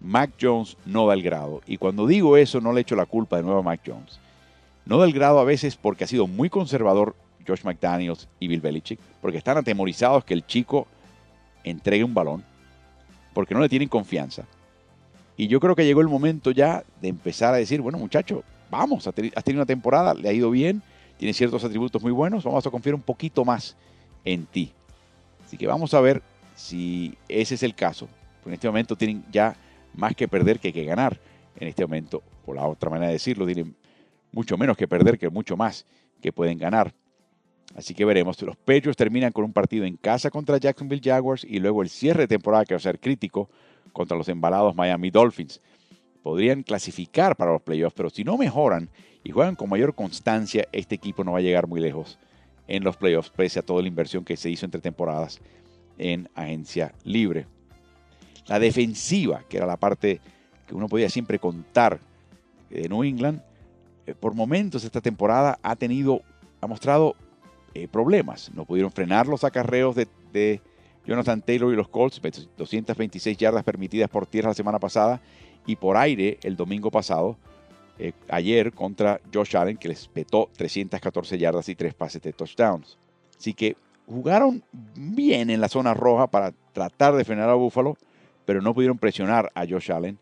Mac 0.00 0.32
Jones 0.40 0.76
no 0.84 1.06
da 1.06 1.14
el 1.14 1.22
grado. 1.22 1.62
Y 1.66 1.78
cuando 1.78 2.06
digo 2.06 2.36
eso, 2.36 2.60
no 2.60 2.72
le 2.72 2.82
echo 2.82 2.96
la 2.96 3.06
culpa 3.06 3.36
de 3.36 3.42
nuevo 3.42 3.60
a 3.60 3.62
Mac 3.62 3.80
Jones. 3.86 4.20
No 4.84 4.98
da 4.98 5.06
el 5.06 5.12
grado 5.12 5.38
a 5.38 5.44
veces 5.44 5.76
porque 5.76 6.04
ha 6.04 6.06
sido 6.06 6.26
muy 6.26 6.50
conservador 6.50 7.16
Josh 7.46 7.64
McDaniels 7.64 8.28
y 8.40 8.48
Bill 8.48 8.60
Belichick, 8.60 9.00
porque 9.20 9.38
están 9.38 9.56
atemorizados 9.56 10.24
que 10.24 10.34
el 10.34 10.46
chico 10.46 10.86
entregue 11.64 12.04
un 12.04 12.14
balón, 12.14 12.44
porque 13.32 13.54
no 13.54 13.60
le 13.60 13.68
tienen 13.68 13.88
confianza. 13.88 14.46
Y 15.36 15.48
yo 15.48 15.60
creo 15.60 15.74
que 15.74 15.84
llegó 15.84 16.00
el 16.00 16.08
momento 16.08 16.50
ya 16.50 16.84
de 17.00 17.08
empezar 17.08 17.52
a 17.52 17.58
decir, 17.58 17.80
bueno 17.80 17.98
muchacho, 17.98 18.42
vamos, 18.70 19.06
has 19.06 19.14
tenido 19.14 19.60
una 19.60 19.66
temporada, 19.66 20.14
le 20.14 20.28
ha 20.28 20.32
ido 20.32 20.50
bien, 20.50 20.82
tiene 21.18 21.34
ciertos 21.34 21.64
atributos 21.64 22.02
muy 22.02 22.12
buenos, 22.12 22.44
vamos 22.44 22.66
a 22.66 22.70
confiar 22.70 22.94
un 22.94 23.02
poquito 23.02 23.44
más 23.44 23.76
en 24.24 24.46
ti. 24.46 24.72
Así 25.44 25.56
que 25.56 25.66
vamos 25.66 25.94
a 25.94 26.00
ver 26.00 26.22
si 26.54 27.16
ese 27.28 27.54
es 27.54 27.62
el 27.62 27.74
caso. 27.74 28.08
En 28.44 28.52
este 28.52 28.66
momento 28.66 28.96
tienen 28.96 29.24
ya 29.30 29.56
más 29.94 30.14
que 30.14 30.28
perder 30.28 30.58
que 30.58 30.72
que 30.72 30.84
ganar 30.84 31.18
en 31.58 31.68
este 31.68 31.84
momento. 31.84 32.22
O 32.44 32.54
la 32.54 32.66
otra 32.66 32.90
manera 32.90 33.08
de 33.08 33.14
decirlo, 33.14 33.46
tienen 33.46 33.76
mucho 34.32 34.56
menos 34.56 34.76
que 34.76 34.88
perder 34.88 35.18
que 35.18 35.30
mucho 35.30 35.56
más 35.56 35.86
que 36.20 36.32
pueden 36.32 36.58
ganar. 36.58 36.92
Así 37.74 37.94
que 37.94 38.04
veremos. 38.04 38.40
Los 38.42 38.56
Patriots 38.56 38.96
terminan 38.96 39.32
con 39.32 39.44
un 39.44 39.52
partido 39.52 39.84
en 39.84 39.96
casa 39.96 40.30
contra 40.30 40.58
Jacksonville 40.58 41.02
Jaguars 41.02 41.44
y 41.44 41.58
luego 41.58 41.82
el 41.82 41.88
cierre 41.88 42.22
de 42.22 42.28
temporada 42.28 42.64
que 42.64 42.74
va 42.74 42.78
a 42.78 42.80
ser 42.80 43.00
crítico 43.00 43.50
contra 43.96 44.14
los 44.14 44.28
embalados 44.28 44.76
Miami 44.76 45.10
Dolphins. 45.10 45.62
Podrían 46.22 46.62
clasificar 46.62 47.34
para 47.34 47.52
los 47.52 47.62
playoffs, 47.62 47.94
pero 47.96 48.10
si 48.10 48.24
no 48.24 48.36
mejoran 48.36 48.90
y 49.24 49.30
juegan 49.30 49.54
con 49.54 49.70
mayor 49.70 49.94
constancia, 49.94 50.68
este 50.72 50.96
equipo 50.96 51.24
no 51.24 51.32
va 51.32 51.38
a 51.38 51.42
llegar 51.42 51.66
muy 51.66 51.80
lejos 51.80 52.18
en 52.68 52.84
los 52.84 52.98
playoffs, 52.98 53.30
pese 53.30 53.58
a 53.58 53.62
toda 53.62 53.80
la 53.80 53.88
inversión 53.88 54.22
que 54.22 54.36
se 54.36 54.50
hizo 54.50 54.66
entre 54.66 54.82
temporadas 54.82 55.40
en 55.96 56.28
agencia 56.34 56.92
libre. 57.04 57.46
La 58.48 58.58
defensiva, 58.58 59.44
que 59.48 59.56
era 59.56 59.64
la 59.64 59.78
parte 59.78 60.20
que 60.66 60.74
uno 60.74 60.88
podía 60.88 61.08
siempre 61.08 61.38
contar 61.38 61.98
de 62.68 62.90
New 62.90 63.02
England, 63.02 63.40
eh, 64.06 64.14
por 64.14 64.34
momentos 64.34 64.84
esta 64.84 65.00
temporada 65.00 65.58
ha 65.62 65.74
tenido, 65.74 66.20
ha 66.60 66.66
mostrado 66.66 67.16
eh, 67.72 67.88
problemas. 67.88 68.50
No 68.52 68.66
pudieron 68.66 68.92
frenar 68.92 69.26
los 69.26 69.42
acarreos 69.42 69.96
de, 69.96 70.60
Jonathan 71.06 71.40
Taylor 71.40 71.72
y 71.72 71.76
los 71.76 71.88
Colts, 71.88 72.20
226 72.56 73.36
yardas 73.36 73.64
permitidas 73.64 74.10
por 74.10 74.26
tierra 74.26 74.48
la 74.48 74.54
semana 74.54 74.78
pasada 74.78 75.20
y 75.64 75.76
por 75.76 75.96
aire 75.96 76.38
el 76.42 76.56
domingo 76.56 76.90
pasado, 76.90 77.36
eh, 77.98 78.12
ayer 78.28 78.72
contra 78.72 79.20
Josh 79.32 79.56
Allen, 79.56 79.76
que 79.76 79.88
les 79.88 80.08
petó 80.08 80.50
314 80.56 81.38
yardas 81.38 81.68
y 81.68 81.74
tres 81.74 81.94
pases 81.94 82.20
de 82.22 82.32
touchdowns. 82.32 82.98
Así 83.38 83.54
que 83.54 83.76
jugaron 84.06 84.62
bien 84.94 85.50
en 85.50 85.60
la 85.60 85.68
zona 85.68 85.94
roja 85.94 86.26
para 86.26 86.52
tratar 86.72 87.14
de 87.14 87.24
frenar 87.24 87.48
a 87.48 87.54
Buffalo, 87.54 87.96
pero 88.44 88.60
no 88.60 88.74
pudieron 88.74 88.98
presionar 88.98 89.50
a 89.54 89.66
Josh 89.66 89.92
Allen 89.92 90.18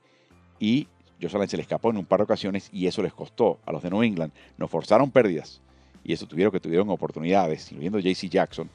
y 0.58 0.88
Josh 1.20 1.34
Allen 1.34 1.48
se 1.48 1.56
le 1.56 1.62
escapó 1.62 1.90
en 1.90 1.96
un 1.96 2.04
par 2.04 2.20
de 2.20 2.24
ocasiones 2.24 2.68
y 2.72 2.86
eso 2.86 3.02
les 3.02 3.12
costó 3.12 3.58
a 3.66 3.72
los 3.72 3.82
de 3.82 3.90
New 3.90 4.02
England. 4.02 4.32
Nos 4.58 4.70
forzaron 4.70 5.10
pérdidas 5.10 5.60
y 6.02 6.12
eso 6.12 6.26
tuvieron 6.26 6.52
que 6.52 6.60
tuvieron 6.60 6.88
oportunidades, 6.90 7.70
incluyendo 7.72 7.98
JC 7.98 8.28
Jackson, 8.28 8.68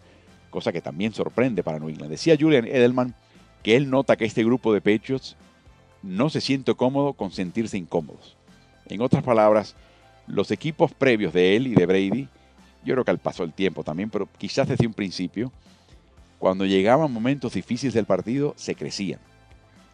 cosa 0.50 0.72
que 0.72 0.82
también 0.82 1.14
sorprende 1.14 1.64
para 1.64 1.80
New 1.80 1.90
England. 1.90 2.12
Decía 2.12 2.38
Julian 2.40 2.66
Edelman 2.66 3.16
que 3.64 3.76
él 3.76 3.90
nota 3.90 4.16
que 4.16 4.26
este 4.26 4.44
grupo 4.44 4.74
de 4.74 4.82
Patriots 4.82 5.36
no 6.02 6.30
se 6.30 6.42
siente 6.42 6.74
cómodo 6.76 7.14
con 7.14 7.32
sentirse 7.32 7.78
incómodos. 7.78 8.36
En 8.88 9.02
otras 9.02 9.24
palabras, 9.24 9.76
los 10.28 10.52
equipos 10.52 10.94
previos 10.94 11.34
de 11.34 11.56
él 11.56 11.68
y 11.68 11.76
de 11.76 11.86
Brady, 11.86 12.28
yo 12.84 12.94
creo 12.94 13.06
que 13.06 13.12
al 13.12 13.20
paso 13.20 13.44
del 13.44 13.54
tiempo 13.54 13.84
también, 13.84 14.10
pero 14.10 14.28
quizás 14.38 14.68
desde 14.68 14.88
un 14.88 14.94
principio, 14.94 15.52
cuando 16.38 16.66
llegaban 16.66 17.12
momentos 17.12 17.54
difíciles 17.54 17.94
del 17.94 18.06
partido, 18.06 18.54
se 18.56 18.76
crecían. 18.76 19.20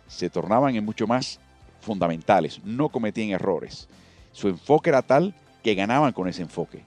Se 0.08 0.30
tornaban 0.30 0.76
en 0.76 0.86
mucho 0.86 1.08
más 1.08 1.40
fundamentales, 1.82 2.62
no 2.64 2.90
cometían 2.90 3.30
errores. 3.30 3.88
Su 4.32 4.48
enfoque 4.48 4.90
era 4.90 5.02
tal 5.02 5.34
que 5.64 5.76
ganaban 5.76 6.14
con 6.14 6.28
ese 6.28 6.44
enfoque. 6.44 6.84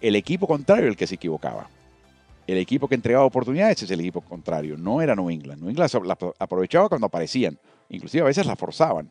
El 0.00 0.16
equipo 0.16 0.46
contrario 0.46 0.88
el 0.88 0.96
que 0.96 1.06
se 1.06 1.14
equivocaba. 1.14 1.68
El 2.46 2.58
equipo 2.58 2.88
que 2.88 2.94
entregaba 2.94 3.24
oportunidades 3.24 3.82
es 3.82 3.90
el 3.90 4.00
equipo 4.00 4.20
contrario, 4.20 4.76
no 4.76 5.00
era 5.00 5.14
New 5.14 5.30
England. 5.30 5.60
New 5.60 5.70
England 5.70 6.06
la 6.06 6.18
aprovechaba 6.38 6.88
cuando 6.88 7.06
aparecían, 7.06 7.58
inclusive 7.88 8.22
a 8.22 8.26
veces 8.26 8.46
la 8.46 8.56
forzaban. 8.56 9.10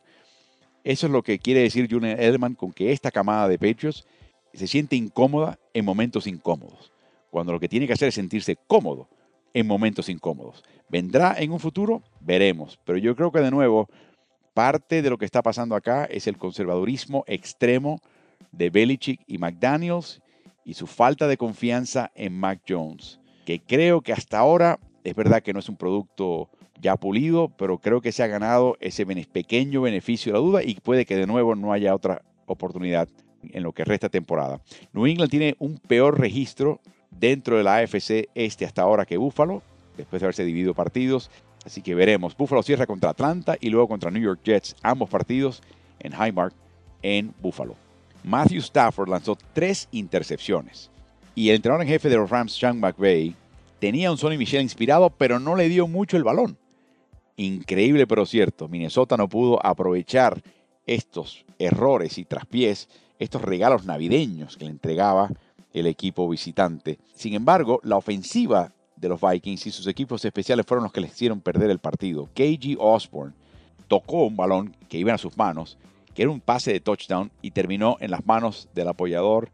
Eso 0.83 1.05
es 1.05 1.11
lo 1.11 1.23
que 1.23 1.39
quiere 1.39 1.61
decir 1.61 1.87
Julian 1.89 2.19
Edelman 2.19 2.55
con 2.55 2.73
que 2.73 2.91
esta 2.91 3.11
camada 3.11 3.47
de 3.47 3.59
pechos 3.59 4.05
se 4.53 4.67
siente 4.67 4.95
incómoda 4.95 5.59
en 5.73 5.85
momentos 5.85 6.27
incómodos, 6.27 6.91
cuando 7.29 7.53
lo 7.53 7.59
que 7.59 7.69
tiene 7.69 7.87
que 7.87 7.93
hacer 7.93 8.09
es 8.09 8.15
sentirse 8.15 8.57
cómodo 8.67 9.07
en 9.53 9.67
momentos 9.67 10.09
incómodos. 10.09 10.63
¿Vendrá 10.89 11.35
en 11.37 11.51
un 11.51 11.59
futuro? 11.59 12.01
Veremos. 12.19 12.79
Pero 12.83 12.97
yo 12.97 13.15
creo 13.15 13.31
que 13.31 13.39
de 13.39 13.51
nuevo, 13.51 13.87
parte 14.53 15.01
de 15.01 15.09
lo 15.09 15.17
que 15.17 15.25
está 15.25 15.41
pasando 15.41 15.75
acá 15.75 16.05
es 16.05 16.27
el 16.27 16.37
conservadurismo 16.37 17.23
extremo 17.27 18.01
de 18.51 18.69
Belichick 18.69 19.21
y 19.27 19.37
McDaniels 19.37 20.21
y 20.65 20.73
su 20.73 20.87
falta 20.87 21.27
de 21.27 21.37
confianza 21.37 22.11
en 22.15 22.37
Mac 22.37 22.61
Jones, 22.67 23.19
que 23.45 23.59
creo 23.59 24.01
que 24.01 24.13
hasta 24.13 24.39
ahora 24.39 24.79
es 25.03 25.15
verdad 25.15 25.41
que 25.41 25.53
no 25.53 25.59
es 25.59 25.69
un 25.69 25.77
producto 25.77 26.49
ya 26.79 26.95
pulido, 26.95 27.49
pero 27.57 27.77
creo 27.77 28.01
que 28.01 28.11
se 28.11 28.23
ha 28.23 28.27
ganado 28.27 28.77
ese 28.79 29.05
pequeño 29.05 29.81
beneficio 29.81 30.31
de 30.31 30.39
la 30.39 30.45
duda 30.45 30.63
y 30.63 30.75
puede 30.75 31.05
que 31.05 31.15
de 31.15 31.27
nuevo 31.27 31.55
no 31.55 31.73
haya 31.73 31.93
otra 31.93 32.23
oportunidad 32.45 33.07
en 33.43 33.63
lo 33.63 33.71
que 33.71 33.85
resta 33.85 34.09
temporada. 34.09 34.61
New 34.93 35.05
England 35.05 35.29
tiene 35.29 35.55
un 35.59 35.77
peor 35.77 36.19
registro 36.19 36.79
dentro 37.09 37.57
de 37.57 37.63
la 37.63 37.77
AFC 37.77 38.29
este 38.35 38.65
hasta 38.65 38.81
ahora 38.81 39.05
que 39.05 39.17
Buffalo, 39.17 39.61
después 39.97 40.21
de 40.21 40.25
haberse 40.25 40.43
dividido 40.43 40.73
partidos. 40.73 41.29
Así 41.65 41.81
que 41.81 41.93
veremos. 41.93 42.35
Buffalo 42.35 42.63
cierra 42.63 42.87
contra 42.87 43.11
Atlanta 43.11 43.55
y 43.59 43.69
luego 43.69 43.87
contra 43.87 44.09
New 44.09 44.21
York 44.21 44.41
Jets, 44.43 44.75
ambos 44.81 45.09
partidos 45.09 45.61
en 45.99 46.13
Highmark 46.13 46.53
en 47.03 47.33
Buffalo. 47.41 47.75
Matthew 48.23 48.59
Stafford 48.59 49.09
lanzó 49.09 49.37
tres 49.53 49.87
intercepciones. 49.91 50.89
Y 51.35 51.49
el 51.49 51.57
entrenador 51.57 51.83
en 51.83 51.89
jefe 51.89 52.09
de 52.09 52.17
los 52.17 52.29
Rams, 52.29 52.53
Sean 52.53 52.79
McVay, 52.79 53.35
tenía 53.79 54.11
un 54.11 54.17
Sonny 54.17 54.37
Michel 54.37 54.61
inspirado, 54.61 55.09
pero 55.09 55.39
no 55.39 55.55
le 55.55 55.69
dio 55.69 55.87
mucho 55.87 56.17
el 56.17 56.23
balón. 56.23 56.57
Increíble 57.37 58.05
pero 58.05 58.25
cierto, 58.25 58.67
Minnesota 58.67 59.17
no 59.17 59.29
pudo 59.29 59.65
aprovechar 59.65 60.41
estos 60.85 61.45
errores 61.57 62.17
y 62.17 62.25
traspiés, 62.25 62.89
estos 63.17 63.41
regalos 63.41 63.85
navideños 63.85 64.57
que 64.57 64.65
le 64.65 64.71
entregaba 64.71 65.29
el 65.73 65.87
equipo 65.87 66.27
visitante. 66.27 66.99
Sin 67.15 67.33
embargo, 67.33 67.79
la 67.83 67.97
ofensiva 67.97 68.73
de 68.95 69.09
los 69.09 69.21
Vikings 69.21 69.67
y 69.67 69.71
sus 69.71 69.87
equipos 69.87 70.23
especiales 70.25 70.65
fueron 70.65 70.83
los 70.83 70.91
que 70.91 71.01
les 71.01 71.13
hicieron 71.13 71.39
perder 71.39 71.71
el 71.71 71.79
partido. 71.79 72.29
KG 72.35 72.77
Osborne 72.77 73.33
tocó 73.87 74.25
un 74.25 74.35
balón 74.35 74.75
que 74.89 74.97
iba 74.97 75.13
a 75.13 75.17
sus 75.17 75.37
manos, 75.37 75.77
que 76.13 76.23
era 76.23 76.31
un 76.31 76.41
pase 76.41 76.73
de 76.73 76.81
touchdown 76.81 77.31
y 77.41 77.51
terminó 77.51 77.97
en 77.99 78.11
las 78.11 78.25
manos 78.25 78.67
del 78.75 78.89
apoyador 78.89 79.49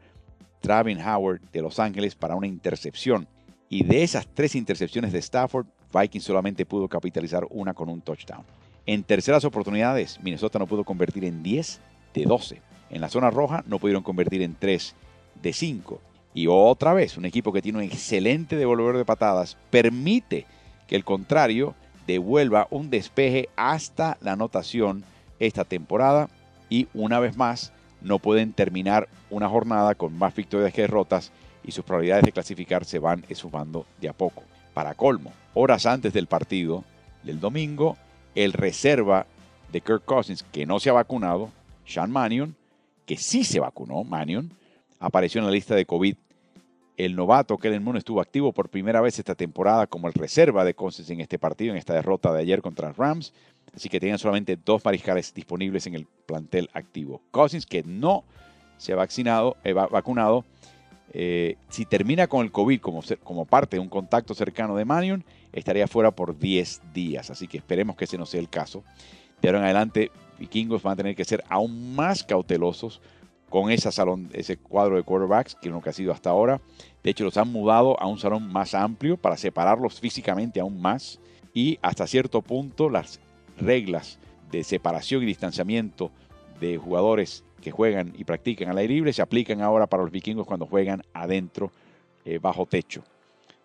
Travin 0.62 1.00
Howard 1.02 1.42
de 1.52 1.62
Los 1.62 1.80
Ángeles 1.80 2.16
para 2.16 2.36
una 2.36 2.48
intercepción. 2.48 3.28
Y 3.70 3.84
de 3.84 4.04
esas 4.04 4.28
tres 4.34 4.56
intercepciones 4.56 5.12
de 5.12 5.20
Stafford, 5.20 5.68
Vikings 5.94 6.26
solamente 6.26 6.66
pudo 6.66 6.88
capitalizar 6.88 7.46
una 7.50 7.74
con 7.74 7.90
un 7.90 8.02
touchdown. 8.02 8.46
En 8.86 9.04
terceras 9.04 9.44
oportunidades, 9.44 10.20
Minnesota 10.22 10.60
no 10.60 10.68
pudo 10.68 10.84
convertir 10.84 11.26
en 11.26 11.44
10 11.44 11.82
de 12.14 12.24
12. 12.24 12.62
En 12.90 13.02
la 13.02 13.10
zona 13.10 13.30
roja 13.30 13.64
no 13.68 13.80
pudieron 13.80 14.04
convertir 14.04 14.42
en 14.42 14.56
3 14.56 14.96
de 15.42 15.54
5. 15.54 16.02
Y 16.34 16.48
otra 16.48 16.94
vez, 16.94 17.18
un 17.18 17.26
equipo 17.26 17.52
que 17.52 17.62
tiene 17.62 17.80
un 17.80 17.84
excelente 17.84 18.56
devolvedor 18.56 18.98
de 18.98 19.06
patadas 19.06 19.58
permite 19.70 20.46
que 20.88 20.96
el 20.96 21.04
contrario 21.04 21.76
devuelva 22.06 22.68
un 22.70 22.90
despeje 22.90 23.50
hasta 23.56 24.18
la 24.22 24.34
anotación 24.34 25.04
esta 25.40 25.66
temporada. 25.66 26.30
Y 26.70 26.88
una 26.94 27.20
vez 27.20 27.36
más, 27.36 27.74
no 28.02 28.20
pueden 28.20 28.54
terminar 28.54 29.08
una 29.30 29.50
jornada 29.50 29.96
con 29.96 30.18
más 30.18 30.36
victorias 30.36 30.74
que 30.74 30.82
derrotas 30.82 31.32
y 31.64 31.72
sus 31.72 31.84
probabilidades 31.84 32.26
de 32.26 32.32
clasificar 32.32 32.86
se 32.86 33.00
van 33.00 33.24
sumando 33.34 33.86
de 34.00 34.10
a 34.10 34.14
poco. 34.14 34.44
Para 34.74 34.94
colmo, 34.94 35.34
horas 35.54 35.86
antes 35.86 36.14
del 36.14 36.28
partido 36.28 36.84
del 37.24 37.40
domingo, 37.40 37.98
el 38.36 38.54
reserva 38.54 39.26
de 39.72 39.82
Kirk 39.82 40.06
Cousins, 40.06 40.44
que 40.44 40.66
no 40.66 40.80
se 40.80 40.90
ha 40.90 40.94
vacunado, 40.94 41.50
Sean 41.86 42.12
Mannion, 42.12 42.56
que 43.06 43.18
sí 43.18 43.44
se 43.44 43.60
vacunó, 43.60 44.04
Mannion, 44.04 44.52
apareció 45.00 45.40
en 45.40 45.46
la 45.46 45.52
lista 45.52 45.76
de 45.76 45.86
COVID. 45.86 46.16
El 46.98 47.16
novato 47.16 47.58
Kellen 47.58 47.84
Moon 47.84 47.98
estuvo 47.98 48.22
activo 48.22 48.52
por 48.54 48.70
primera 48.70 49.02
vez 49.02 49.20
esta 49.20 49.36
temporada 49.36 49.88
como 49.88 50.08
el 50.08 50.14
reserva 50.14 50.66
de 50.66 50.74
Cousins 50.74 51.10
en 51.10 51.22
este 51.22 51.38
partido, 51.38 51.72
en 51.72 51.78
esta 51.78 51.94
derrota 51.94 52.34
de 52.34 52.42
ayer 52.42 52.62
contra 52.62 52.92
Rams. 52.92 53.34
Así 53.78 53.90
que 53.90 54.00
tenían 54.00 54.18
solamente 54.18 54.58
dos 54.58 54.84
mariscales 54.84 55.32
disponibles 55.36 55.86
en 55.86 55.94
el 55.94 56.08
plantel 56.26 56.68
activo. 56.74 57.22
Cousins, 57.30 57.68
que 57.68 57.84
no 57.84 58.24
se 58.80 58.92
ha 58.92 58.96
vaccinado, 58.96 59.56
eh, 59.64 59.74
vacunado, 59.74 60.46
eh, 61.14 61.58
si 61.70 61.86
termina 61.86 62.26
con 62.26 62.44
el 62.44 62.52
COVID 62.52 62.82
como, 62.82 63.04
como 63.24 63.46
parte 63.46 63.76
de 63.76 63.80
un 63.80 63.88
contacto 63.88 64.34
cercano 64.34 64.76
de 64.76 64.84
Manion, 64.84 65.24
estaría 65.54 65.88
fuera 65.88 66.10
por 66.10 66.40
10 66.40 66.82
días. 66.92 67.30
Así 67.30 67.48
que 67.48 67.58
esperemos 67.58 67.96
que 67.96 68.06
ese 68.06 68.18
no 68.18 68.26
sea 68.26 68.40
el 68.40 68.50
caso. 68.50 68.84
De 69.44 69.48
ahora 69.48 69.60
en 69.60 69.66
adelante, 69.66 70.12
vikingos 70.40 70.82
van 70.82 70.94
a 70.94 70.98
tener 70.98 71.16
que 71.16 71.24
ser 71.24 71.44
aún 71.48 71.96
más 71.96 72.24
cautelosos 72.24 73.00
con 73.48 73.70
ese 73.70 73.92
salón, 73.92 74.32
ese 74.34 74.58
cuadro 74.58 74.96
de 74.96 75.04
quarterbacks, 75.04 75.54
que 75.54 75.68
es 75.68 75.74
lo 75.74 75.82
que 75.84 75.92
ha 75.92 75.94
sido 75.94 76.14
hasta 76.14 76.32
ahora. 76.32 76.62
De 77.04 77.12
hecho, 77.12 77.26
los 77.26 77.38
han 77.38 77.52
mudado 77.52 77.96
a 78.02 78.08
un 78.08 78.18
salón 78.18 78.52
más 78.52 78.74
amplio 78.74 79.18
para 79.18 79.38
separarlos 79.38 80.00
físicamente 80.00 80.60
aún 80.60 80.82
más. 80.82 81.20
Y 81.54 81.78
hasta 81.84 82.08
cierto 82.08 82.42
punto, 82.42 82.90
las 82.90 83.20
reglas 83.58 84.20
de 84.52 84.64
separación 84.64 85.24
y 85.24 85.26
distanciamiento 85.26 86.12
de 86.60 86.78
jugadores 86.78 87.44
que 87.62 87.72
juegan 87.72 88.14
y 88.18 88.24
practican 88.24 88.70
al 88.70 88.78
aire 88.78 88.94
libre 88.94 89.14
se 89.14 89.22
aplican 89.22 89.62
ahora 89.62 89.88
para 89.88 90.04
los 90.04 90.12
vikingos 90.12 90.48
cuando 90.48 90.66
juegan 90.66 91.04
adentro, 91.14 91.72
eh, 92.26 92.40
bajo 92.40 92.66
techo. 92.66 93.04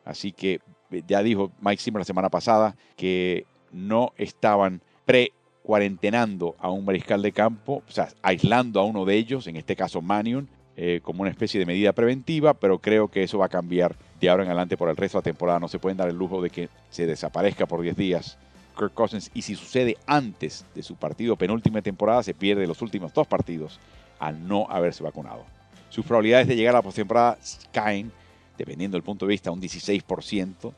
Así 0.05 0.33
que 0.33 0.61
eh, 0.90 1.02
ya 1.07 1.22
dijo 1.22 1.52
Mike 1.61 1.83
Zimmer 1.83 2.00
la 2.00 2.05
semana 2.05 2.28
pasada 2.28 2.76
que 2.96 3.46
no 3.70 4.12
estaban 4.16 4.81
pre 5.05 5.33
cuarentenando 5.62 6.57
a 6.59 6.70
un 6.70 6.85
mariscal 6.85 7.22
de 7.22 7.33
campo, 7.33 7.83
o 7.87 7.90
sea, 7.90 8.09
aislando 8.20 8.81
a 8.81 8.85
uno 8.85 9.05
de 9.05 9.14
ellos, 9.14 9.46
en 9.46 9.57
este 9.57 9.76
caso 9.76 10.02
Manion, 10.02 10.48
eh, 10.76 11.00
como 11.02 11.22
una 11.22 11.31
especie 11.31 11.61
de 11.61 11.66
medida 11.66 11.92
preventiva, 11.92 12.55
pero 12.55 12.78
creo 12.78 13.09
que 13.09 13.22
eso 13.22 13.38
va 13.38 13.46
a 13.46 13.50
cambiar 13.50 13.94
de 14.20 14.28
ahora 14.28 14.42
en 14.42 14.48
adelante 14.48 14.76
por 14.76 14.88
el 14.88 14.96
resto 14.96 15.18
de 15.18 15.20
la 15.20 15.33
temporada. 15.33 15.61
No 15.61 15.68
se 15.68 15.78
pueden 15.78 15.98
dar 15.98 16.09
el 16.09 16.16
lujo 16.16 16.42
de 16.42 16.50
que 16.50 16.68
se 16.90 17.07
desaparezca 17.07 17.66
por 17.66 17.83
10 17.83 17.96
días 17.96 18.38
Kirk 18.73 18.95
Cousins 18.95 19.31
y 19.35 19.43
si 19.43 19.55
sucede 19.55 19.97
antes 20.07 20.65
de 20.75 20.83
su 20.83 20.97
partido 20.97 21.37
penúltima 21.37 21.83
temporada, 21.83 22.23
se 22.23 22.35
pierde 22.35 22.67
los 22.67 22.83
últimos 22.83 23.13
dos 23.13 23.27
partidos 23.27 23.79
al 24.19 24.47
no 24.47 24.67
haberse 24.69 25.03
vacunado. 25.03 25.45
Sus 25.91 26.05
probabilidades 26.07 26.49
de 26.49 26.57
llegar 26.57 26.75
a 26.75 26.79
la 26.79 26.83
postemporada 26.83 27.39
caen, 27.73 28.13
dependiendo 28.57 28.97
del 28.97 29.03
punto 29.03 29.27
de 29.27 29.31
vista, 29.31 29.51
un 29.51 29.61
16%. 29.61 30.73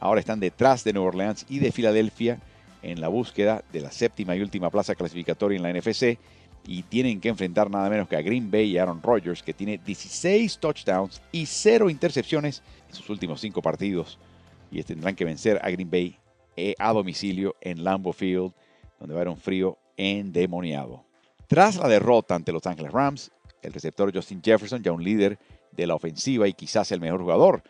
Ahora 0.00 0.20
están 0.20 0.40
detrás 0.40 0.84
de 0.84 0.92
Nueva 0.92 1.08
Orleans 1.08 1.46
y 1.48 1.58
de 1.58 1.72
Filadelfia 1.72 2.40
en 2.82 3.00
la 3.00 3.08
búsqueda 3.08 3.62
de 3.72 3.80
la 3.80 3.90
séptima 3.90 4.36
y 4.36 4.40
última 4.40 4.70
plaza 4.70 4.94
clasificatoria 4.94 5.56
en 5.56 5.62
la 5.62 5.72
NFC 5.72 6.18
y 6.66 6.82
tienen 6.82 7.20
que 7.20 7.28
enfrentar 7.28 7.70
nada 7.70 7.88
menos 7.88 8.08
que 8.08 8.16
a 8.16 8.22
Green 8.22 8.50
Bay 8.50 8.72
y 8.72 8.78
Aaron 8.78 9.02
Rodgers, 9.02 9.42
que 9.42 9.54
tiene 9.54 9.78
16 9.78 10.58
touchdowns 10.58 11.22
y 11.32 11.46
0 11.46 11.90
intercepciones 11.90 12.62
en 12.88 12.94
sus 12.94 13.08
últimos 13.08 13.40
5 13.40 13.62
partidos. 13.62 14.18
Y 14.70 14.82
tendrán 14.82 15.14
que 15.14 15.24
vencer 15.24 15.60
a 15.62 15.70
Green 15.70 15.90
Bay 15.90 16.18
eh, 16.56 16.74
a 16.78 16.92
domicilio 16.92 17.56
en 17.60 17.84
Lambeau 17.84 18.12
Field, 18.12 18.52
donde 18.98 19.14
va 19.14 19.20
a 19.20 19.22
haber 19.22 19.28
un 19.28 19.38
frío 19.38 19.78
endemoniado. 19.96 21.04
Tras 21.46 21.76
la 21.76 21.88
derrota 21.88 22.34
ante 22.34 22.52
los 22.52 22.66
Angeles 22.66 22.92
Rams, 22.92 23.30
el 23.62 23.72
receptor 23.72 24.12
Justin 24.14 24.42
Jefferson, 24.42 24.82
ya 24.82 24.92
un 24.92 25.04
líder 25.04 25.38
de 25.72 25.86
la 25.86 25.94
ofensiva 25.94 26.48
y 26.48 26.54
quizás 26.54 26.90
el 26.92 27.00
mejor 27.00 27.20
jugador 27.20 27.62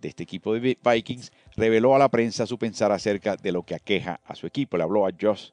de 0.00 0.08
este 0.08 0.24
equipo 0.24 0.52
de 0.52 0.76
Vikings, 0.82 1.32
reveló 1.56 1.94
a 1.94 1.98
la 1.98 2.08
prensa 2.08 2.46
su 2.46 2.58
pensar 2.58 2.92
acerca 2.92 3.36
de 3.36 3.52
lo 3.52 3.62
que 3.62 3.74
aqueja 3.74 4.20
a 4.24 4.34
su 4.34 4.46
equipo. 4.46 4.76
Le 4.76 4.82
habló 4.82 5.06
a 5.06 5.12
Josh, 5.18 5.50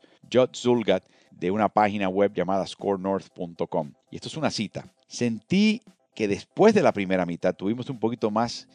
Zulgat 0.54 1.04
de 1.32 1.52
una 1.52 1.69
página 1.69 2.10
web 2.10 2.34
llamada 2.34 2.65
scorenorth.com. 2.65 3.93
Y 4.12 4.15
esto 4.15 4.28
es 4.28 4.36
una 4.36 4.49
cita. 4.49 4.91
Sentí 5.08 5.82
que 6.15 6.28
después 6.28 6.73
de 6.73 6.82
la 6.82 6.91
primera 6.91 7.25
mitad 7.25 7.56
tuvimos 7.56 7.89
un 7.89 7.99
poquito 7.99 8.32
más 8.32 8.67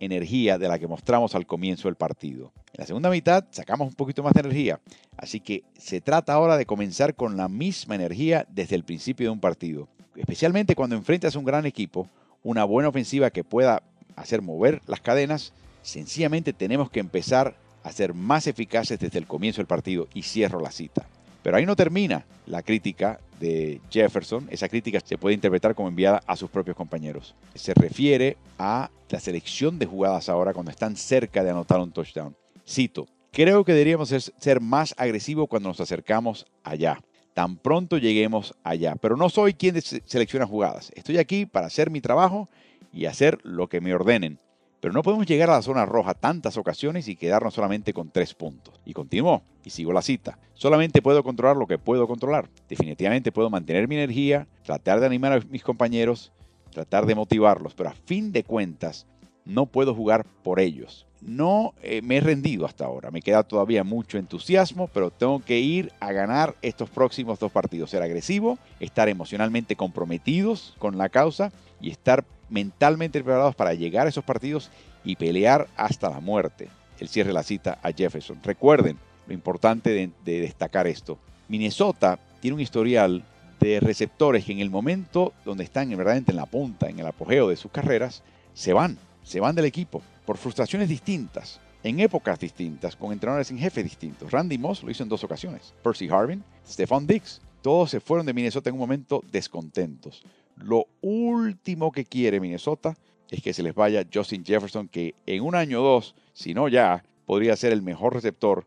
energía 0.00 0.58
de 0.58 0.68
la 0.68 0.78
que 0.78 0.86
mostramos 0.86 1.34
al 1.34 1.46
comienzo 1.46 1.88
del 1.88 1.96
partido. 1.96 2.52
En 2.72 2.80
la 2.80 2.86
segunda 2.86 3.10
mitad 3.10 3.44
sacamos 3.50 3.88
un 3.88 3.94
poquito 3.94 4.22
más 4.22 4.32
de 4.34 4.40
energía, 4.40 4.80
así 5.16 5.40
que 5.40 5.64
se 5.76 6.00
trata 6.00 6.32
ahora 6.32 6.56
de 6.56 6.66
comenzar 6.66 7.14
con 7.14 7.36
la 7.36 7.48
misma 7.48 7.94
energía 7.94 8.46
desde 8.50 8.76
el 8.76 8.84
principio 8.84 9.26
de 9.26 9.32
un 9.32 9.40
partido, 9.40 9.88
especialmente 10.16 10.74
cuando 10.74 10.96
enfrentas 10.96 11.34
a 11.34 11.38
un 11.38 11.44
gran 11.44 11.66
equipo, 11.66 12.08
una 12.42 12.64
buena 12.64 12.88
ofensiva 12.88 13.30
que 13.30 13.44
pueda 13.44 13.82
hacer 14.16 14.42
mover 14.42 14.80
las 14.86 15.00
cadenas, 15.00 15.52
sencillamente 15.82 16.52
tenemos 16.52 16.90
que 16.90 17.00
empezar 17.00 17.56
a 17.82 17.92
ser 17.92 18.14
más 18.14 18.46
eficaces 18.46 18.98
desde 18.98 19.18
el 19.18 19.26
comienzo 19.26 19.58
del 19.58 19.66
partido 19.66 20.08
y 20.14 20.22
cierro 20.22 20.60
la 20.60 20.70
cita. 20.70 21.06
Pero 21.48 21.56
ahí 21.56 21.64
no 21.64 21.76
termina 21.76 22.26
la 22.44 22.62
crítica 22.62 23.20
de 23.40 23.80
Jefferson. 23.88 24.46
Esa 24.50 24.68
crítica 24.68 25.00
se 25.02 25.16
puede 25.16 25.34
interpretar 25.34 25.74
como 25.74 25.88
enviada 25.88 26.20
a 26.26 26.36
sus 26.36 26.50
propios 26.50 26.76
compañeros. 26.76 27.34
Se 27.54 27.72
refiere 27.72 28.36
a 28.58 28.90
la 29.08 29.18
selección 29.18 29.78
de 29.78 29.86
jugadas 29.86 30.28
ahora 30.28 30.52
cuando 30.52 30.70
están 30.70 30.94
cerca 30.94 31.42
de 31.42 31.48
anotar 31.48 31.80
un 31.80 31.90
touchdown. 31.90 32.36
Cito, 32.68 33.06
creo 33.32 33.64
que 33.64 33.72
deberíamos 33.72 34.10
ser 34.10 34.60
más 34.60 34.94
agresivos 34.98 35.48
cuando 35.48 35.70
nos 35.70 35.80
acercamos 35.80 36.44
allá. 36.64 37.00
Tan 37.32 37.56
pronto 37.56 37.96
lleguemos 37.96 38.54
allá. 38.62 38.96
Pero 38.96 39.16
no 39.16 39.30
soy 39.30 39.54
quien 39.54 39.80
selecciona 39.80 40.44
jugadas. 40.44 40.92
Estoy 40.96 41.16
aquí 41.16 41.46
para 41.46 41.68
hacer 41.68 41.90
mi 41.90 42.02
trabajo 42.02 42.46
y 42.92 43.06
hacer 43.06 43.38
lo 43.42 43.70
que 43.70 43.80
me 43.80 43.94
ordenen. 43.94 44.38
Pero 44.80 44.94
no 44.94 45.02
podemos 45.02 45.26
llegar 45.26 45.50
a 45.50 45.54
la 45.54 45.62
zona 45.62 45.86
roja 45.86 46.14
tantas 46.14 46.56
ocasiones 46.56 47.08
y 47.08 47.16
quedarnos 47.16 47.54
solamente 47.54 47.92
con 47.92 48.10
tres 48.10 48.34
puntos. 48.34 48.80
Y 48.84 48.92
continuó, 48.92 49.42
y 49.64 49.70
sigo 49.70 49.92
la 49.92 50.02
cita. 50.02 50.38
Solamente 50.54 51.02
puedo 51.02 51.24
controlar 51.24 51.56
lo 51.56 51.66
que 51.66 51.78
puedo 51.78 52.06
controlar. 52.06 52.48
Definitivamente 52.68 53.32
puedo 53.32 53.50
mantener 53.50 53.88
mi 53.88 53.96
energía, 53.96 54.46
tratar 54.62 55.00
de 55.00 55.06
animar 55.06 55.32
a 55.32 55.40
mis 55.50 55.64
compañeros, 55.64 56.32
tratar 56.70 57.06
de 57.06 57.16
motivarlos, 57.16 57.74
pero 57.74 57.88
a 57.88 57.94
fin 57.94 58.30
de 58.30 58.44
cuentas 58.44 59.06
no 59.44 59.66
puedo 59.66 59.94
jugar 59.94 60.24
por 60.44 60.60
ellos. 60.60 61.06
No 61.20 61.74
eh, 61.82 62.00
me 62.02 62.18
he 62.18 62.20
rendido 62.20 62.64
hasta 62.64 62.84
ahora, 62.84 63.10
me 63.10 63.22
queda 63.22 63.42
todavía 63.42 63.82
mucho 63.82 64.18
entusiasmo, 64.18 64.86
pero 64.88 65.10
tengo 65.10 65.40
que 65.40 65.58
ir 65.58 65.90
a 65.98 66.12
ganar 66.12 66.54
estos 66.62 66.88
próximos 66.90 67.40
dos 67.40 67.50
partidos, 67.50 67.90
ser 67.90 68.02
agresivo, 68.02 68.58
estar 68.78 69.08
emocionalmente 69.08 69.74
comprometidos 69.74 70.76
con 70.78 70.96
la 70.96 71.08
causa 71.08 71.50
y 71.80 71.90
estar 71.90 72.24
mentalmente 72.48 73.22
preparados 73.22 73.54
para 73.54 73.74
llegar 73.74 74.06
a 74.06 74.10
esos 74.10 74.24
partidos 74.24 74.70
y 75.04 75.16
pelear 75.16 75.68
hasta 75.76 76.10
la 76.10 76.20
muerte. 76.20 76.68
El 76.98 77.08
cierre 77.08 77.32
la 77.32 77.42
cita 77.42 77.78
a 77.82 77.92
Jefferson. 77.92 78.40
Recuerden 78.42 78.98
lo 79.26 79.34
importante 79.34 79.90
de, 80.24 80.40
destacar 80.40 80.86
esto. 80.86 81.18
Minnesota 81.48 82.18
tiene 82.40 82.56
un 82.56 82.60
historial 82.60 83.24
de 83.60 83.80
receptores 83.80 84.44
que 84.44 84.52
en 84.52 84.60
el 84.60 84.70
momento 84.70 85.32
donde 85.44 85.64
están 85.64 85.90
verdaderamente 85.90 86.32
en 86.32 86.36
la 86.36 86.46
punta, 86.46 86.88
en 86.88 86.98
el 86.98 87.06
apogeo 87.06 87.48
de 87.48 87.56
sus 87.56 87.70
carreras, 87.70 88.22
se 88.54 88.72
van, 88.72 88.98
se 89.22 89.40
van 89.40 89.54
del 89.54 89.64
equipo 89.64 90.02
por 90.24 90.36
frustraciones 90.36 90.88
distintas, 90.88 91.60
en 91.82 92.00
épocas 92.00 92.38
distintas, 92.38 92.96
con 92.96 93.12
entrenadores 93.12 93.50
en 93.50 93.58
jefe 93.58 93.82
distintos. 93.82 94.30
Randy 94.30 94.58
Moss 94.58 94.82
lo 94.82 94.90
hizo 94.90 95.02
en 95.02 95.08
dos 95.08 95.24
ocasiones. 95.24 95.74
Percy 95.82 96.08
Harvin, 96.08 96.42
Stephon 96.66 97.06
Diggs, 97.06 97.40
todos 97.62 97.90
se 97.90 98.00
fueron 98.00 98.26
de 98.26 98.32
Minnesota 98.32 98.70
en 98.70 98.74
un 98.74 98.80
momento 98.80 99.22
descontentos. 99.30 100.22
Lo 100.62 100.86
último 101.00 101.92
que 101.92 102.04
quiere 102.04 102.40
Minnesota 102.40 102.96
es 103.30 103.42
que 103.42 103.52
se 103.52 103.62
les 103.62 103.74
vaya 103.74 104.06
Justin 104.12 104.44
Jefferson, 104.44 104.88
que 104.88 105.14
en 105.26 105.42
un 105.42 105.54
año 105.54 105.80
o 105.80 105.84
dos, 105.84 106.14
si 106.32 106.54
no 106.54 106.68
ya, 106.68 107.04
podría 107.26 107.56
ser 107.56 107.72
el 107.72 107.82
mejor 107.82 108.14
receptor 108.14 108.66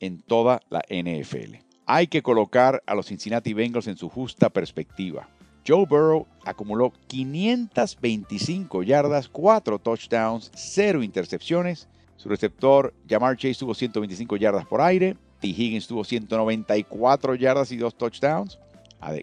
en 0.00 0.22
toda 0.22 0.60
la 0.70 0.82
NFL. 0.88 1.56
Hay 1.86 2.06
que 2.06 2.22
colocar 2.22 2.82
a 2.86 2.94
los 2.94 3.06
Cincinnati 3.06 3.52
Bengals 3.52 3.86
en 3.86 3.96
su 3.96 4.08
justa 4.08 4.50
perspectiva. 4.50 5.28
Joe 5.66 5.84
Burrow 5.86 6.26
acumuló 6.44 6.92
525 7.08 8.82
yardas, 8.82 9.28
4 9.28 9.78
touchdowns, 9.78 10.50
0 10.54 11.02
intercepciones. 11.02 11.88
Su 12.16 12.28
receptor 12.28 12.94
Jamar 13.08 13.36
Chase 13.36 13.60
tuvo 13.60 13.74
125 13.74 14.36
yardas 14.36 14.66
por 14.66 14.80
aire. 14.80 15.16
T. 15.40 15.48
Higgins 15.48 15.86
tuvo 15.86 16.04
194 16.04 17.34
yardas 17.36 17.70
y 17.70 17.76
2 17.76 17.96
touchdowns, 17.96 18.58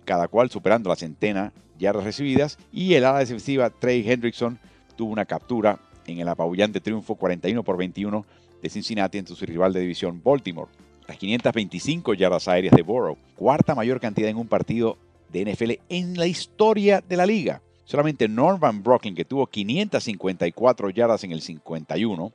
cada 0.04 0.28
cual 0.28 0.50
superando 0.50 0.90
la 0.90 0.96
centena 0.96 1.54
yardas 1.78 2.04
recibidas. 2.04 2.58
Y 2.72 2.94
el 2.94 3.06
ala 3.06 3.20
defensiva 3.20 3.70
Trey 3.70 4.10
Hendrickson 4.10 4.60
tuvo 4.96 5.12
una 5.12 5.26
captura 5.26 5.80
en 6.08 6.20
el 6.20 6.28
apabullante 6.28 6.82
triunfo 6.82 7.16
41 7.16 7.64
por 7.64 7.78
21 7.78 8.26
de 8.62 8.70
Cincinnati 8.70 9.18
ante 9.18 9.36
su 9.36 9.46
rival 9.46 9.74
de 9.74 9.82
división 9.82 10.22
Baltimore. 10.24 10.72
Las 11.08 11.18
525 11.18 12.14
yardas 12.16 12.48
aéreas 12.48 12.76
de 12.76 12.82
Burrow, 12.82 13.18
cuarta 13.36 13.76
mayor 13.76 14.00
cantidad 14.00 14.30
en 14.30 14.38
un 14.38 14.48
partido 14.48 14.98
de 15.32 15.46
NFL 15.46 15.72
en 15.90 16.18
la 16.18 16.26
historia 16.26 17.04
de 17.08 17.18
la 17.18 17.26
liga. 17.26 17.62
Solamente 17.84 18.28
Norman 18.28 18.82
Brooklyn, 18.82 19.14
que 19.14 19.26
tuvo 19.26 19.46
554 19.46 20.90
yardas 20.90 21.24
en 21.24 21.32
el 21.32 21.42
51, 21.42 22.32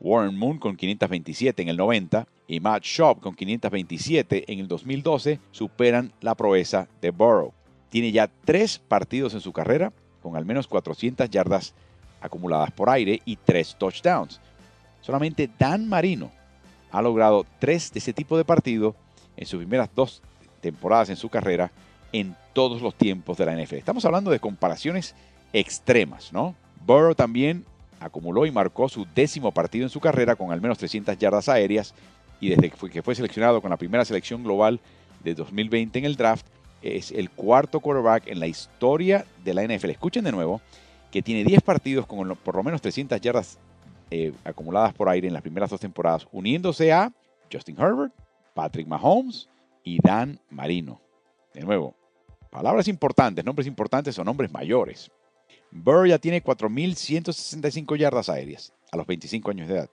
Warren 0.00 0.36
Moon 0.36 0.58
con 0.58 0.76
527 0.76 1.62
en 1.62 1.68
el 1.68 1.76
90 1.76 2.26
y 2.46 2.60
Matt 2.60 2.84
Schaub 2.84 3.20
con 3.20 3.34
527 3.34 4.52
en 4.52 4.58
el 4.60 4.68
2012 4.68 5.40
superan 5.50 6.12
la 6.20 6.34
proeza 6.34 6.88
de 7.00 7.10
Burrow 7.10 7.52
tiene 7.90 8.12
ya 8.12 8.30
tres 8.44 8.78
partidos 8.78 9.34
en 9.34 9.40
su 9.40 9.52
carrera 9.52 9.92
con 10.22 10.36
al 10.36 10.44
menos 10.44 10.66
400 10.66 11.30
yardas 11.30 11.74
acumuladas 12.20 12.70
por 12.72 12.90
aire 12.90 13.22
y 13.24 13.36
tres 13.36 13.76
touchdowns. 13.78 14.40
Solamente 15.00 15.48
Dan 15.58 15.88
Marino 15.88 16.30
ha 16.90 17.00
logrado 17.00 17.46
tres 17.58 17.92
de 17.92 18.00
ese 18.00 18.12
tipo 18.12 18.36
de 18.36 18.44
partido 18.44 18.94
en 19.36 19.46
sus 19.46 19.58
primeras 19.58 19.88
dos 19.94 20.22
temporadas 20.60 21.10
en 21.10 21.16
su 21.16 21.28
carrera 21.28 21.70
en 22.12 22.36
todos 22.52 22.82
los 22.82 22.94
tiempos 22.94 23.38
de 23.38 23.46
la 23.46 23.54
NFL. 23.54 23.76
Estamos 23.76 24.04
hablando 24.04 24.30
de 24.30 24.40
comparaciones 24.40 25.14
extremas, 25.52 26.32
¿no? 26.32 26.54
Burrow 26.84 27.14
también 27.14 27.64
acumuló 28.00 28.46
y 28.46 28.50
marcó 28.50 28.88
su 28.88 29.06
décimo 29.14 29.52
partido 29.52 29.84
en 29.84 29.90
su 29.90 30.00
carrera 30.00 30.36
con 30.36 30.52
al 30.52 30.60
menos 30.60 30.78
300 30.78 31.18
yardas 31.18 31.48
aéreas 31.48 31.94
y 32.40 32.50
desde 32.50 32.70
que 32.70 33.02
fue 33.02 33.14
seleccionado 33.14 33.60
con 33.60 33.70
la 33.70 33.76
primera 33.76 34.04
selección 34.04 34.42
global 34.44 34.80
de 35.24 35.34
2020 35.34 35.98
en 35.98 36.04
el 36.04 36.16
draft, 36.16 36.46
es 36.82 37.10
el 37.10 37.30
cuarto 37.30 37.80
quarterback 37.80 38.28
en 38.28 38.38
la 38.38 38.46
historia 38.46 39.26
de 39.44 39.54
la 39.54 39.64
NFL. 39.64 39.90
Escuchen 39.90 40.24
de 40.24 40.32
nuevo 40.32 40.60
que 41.10 41.22
tiene 41.22 41.44
10 41.44 41.62
partidos 41.62 42.06
con 42.06 42.36
por 42.36 42.54
lo 42.54 42.62
menos 42.62 42.80
300 42.80 43.20
yardas 43.20 43.58
eh, 44.10 44.32
acumuladas 44.44 44.94
por 44.94 45.08
aire 45.08 45.26
en 45.26 45.34
las 45.34 45.42
primeras 45.42 45.70
dos 45.70 45.80
temporadas, 45.80 46.26
uniéndose 46.32 46.92
a 46.92 47.12
Justin 47.52 47.76
Herbert, 47.78 48.12
Patrick 48.54 48.86
Mahomes 48.86 49.48
y 49.82 49.98
Dan 50.00 50.40
Marino. 50.50 51.00
De 51.52 51.60
nuevo, 51.62 51.94
palabras 52.50 52.88
importantes, 52.88 53.44
nombres 53.44 53.66
importantes 53.66 54.18
o 54.18 54.24
nombres 54.24 54.52
mayores. 54.52 55.10
Burr 55.70 56.08
ya 56.08 56.18
tiene 56.18 56.42
4.165 56.42 57.96
yardas 57.96 58.28
aéreas 58.28 58.72
a 58.90 58.96
los 58.96 59.06
25 59.06 59.50
años 59.50 59.68
de 59.68 59.74
edad. 59.74 59.90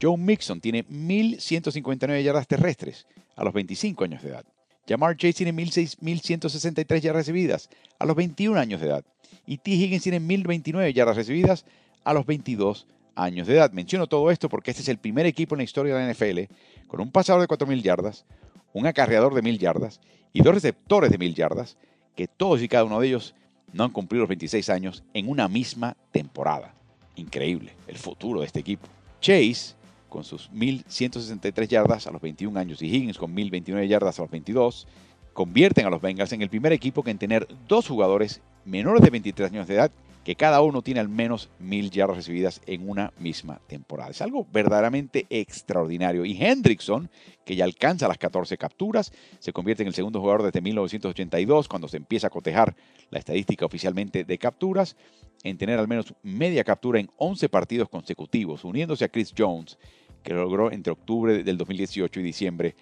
Joe 0.00 0.16
Mixon 0.16 0.60
tiene 0.60 0.84
1.159 0.86 2.22
yardas 2.22 2.46
terrestres 2.46 3.06
a 3.36 3.44
los 3.44 3.52
25 3.52 4.04
años 4.04 4.22
de 4.22 4.30
edad. 4.30 4.44
Jamar 4.88 5.16
Chase 5.16 5.44
tiene 5.44 5.52
1.163 5.52 7.00
yardas 7.00 7.26
recibidas 7.26 7.68
a 7.98 8.06
los 8.06 8.16
21 8.16 8.58
años 8.58 8.80
de 8.80 8.88
edad. 8.88 9.04
Y 9.46 9.58
T. 9.58 9.70
Higgins 9.70 10.02
tiene 10.02 10.20
1.029 10.20 10.92
yardas 10.92 11.16
recibidas 11.16 11.64
a 12.04 12.12
los 12.12 12.26
22 12.26 12.86
años 13.14 13.46
de 13.46 13.54
edad. 13.54 13.72
Menciono 13.72 14.06
todo 14.06 14.30
esto 14.30 14.48
porque 14.48 14.70
este 14.72 14.82
es 14.82 14.88
el 14.88 14.98
primer 14.98 15.26
equipo 15.26 15.54
en 15.54 15.58
la 15.58 15.64
historia 15.64 15.94
de 15.94 16.06
la 16.06 16.12
NFL 16.12 16.52
con 16.88 17.00
un 17.00 17.10
pasador 17.10 17.40
de 17.40 17.48
4.000 17.48 17.82
yardas, 17.82 18.24
un 18.72 18.86
acarreador 18.86 19.34
de 19.34 19.42
1.000 19.42 19.58
yardas 19.58 20.00
y 20.32 20.42
dos 20.42 20.54
receptores 20.54 21.10
de 21.10 21.18
1.000 21.18 21.34
yardas, 21.34 21.76
que 22.16 22.26
todos 22.26 22.62
y 22.62 22.68
cada 22.68 22.84
uno 22.84 23.00
de 23.00 23.08
ellos 23.08 23.34
no 23.72 23.84
han 23.84 23.90
cumplido 23.90 24.22
los 24.22 24.28
26 24.28 24.68
años 24.70 25.02
en 25.14 25.28
una 25.28 25.48
misma 25.48 25.96
temporada. 26.10 26.74
Increíble 27.16 27.72
el 27.86 27.96
futuro 27.96 28.40
de 28.40 28.46
este 28.46 28.60
equipo. 28.60 28.86
Chase 29.20 29.74
con 30.08 30.24
sus 30.24 30.50
1.163 30.52 31.68
yardas 31.68 32.06
a 32.06 32.10
los 32.10 32.20
21 32.20 32.58
años 32.60 32.82
y 32.82 32.86
Higgins 32.86 33.16
con 33.16 33.34
1.029 33.34 33.88
yardas 33.88 34.18
a 34.18 34.22
los 34.22 34.30
22, 34.30 34.86
convierten 35.32 35.86
a 35.86 35.90
los 35.90 36.02
Bengals 36.02 36.32
en 36.32 36.42
el 36.42 36.50
primer 36.50 36.72
equipo 36.72 37.02
que 37.02 37.10
en 37.10 37.18
tener 37.18 37.48
dos 37.66 37.88
jugadores 37.88 38.42
menores 38.66 39.02
de 39.02 39.08
23 39.08 39.50
años 39.50 39.66
de 39.66 39.74
edad 39.74 39.90
que 40.24 40.36
cada 40.36 40.62
uno 40.62 40.82
tiene 40.82 41.00
al 41.00 41.08
menos 41.08 41.50
1.000 41.60 41.90
yardas 41.90 42.16
recibidas 42.16 42.60
en 42.66 42.88
una 42.88 43.12
misma 43.18 43.60
temporada. 43.66 44.10
Es 44.10 44.22
algo 44.22 44.46
verdaderamente 44.52 45.26
extraordinario. 45.30 46.24
Y 46.24 46.40
Hendrickson, 46.40 47.10
que 47.44 47.56
ya 47.56 47.64
alcanza 47.64 48.06
las 48.06 48.18
14 48.18 48.56
capturas, 48.56 49.12
se 49.40 49.52
convierte 49.52 49.82
en 49.82 49.88
el 49.88 49.94
segundo 49.94 50.20
jugador 50.20 50.44
desde 50.44 50.60
1982, 50.60 51.68
cuando 51.68 51.88
se 51.88 51.96
empieza 51.96 52.28
a 52.28 52.30
cotejar 52.30 52.76
la 53.10 53.18
estadística 53.18 53.66
oficialmente 53.66 54.24
de 54.24 54.38
capturas, 54.38 54.96
en 55.42 55.58
tener 55.58 55.78
al 55.78 55.88
menos 55.88 56.14
media 56.22 56.62
captura 56.62 57.00
en 57.00 57.10
11 57.16 57.48
partidos 57.48 57.88
consecutivos, 57.88 58.64
uniéndose 58.64 59.04
a 59.04 59.08
Chris 59.08 59.34
Jones, 59.36 59.76
que 60.22 60.34
lo 60.34 60.42
logró 60.42 60.70
entre 60.70 60.92
octubre 60.92 61.42
del 61.42 61.58
2018 61.58 62.20
y 62.20 62.22
diciembre 62.22 62.76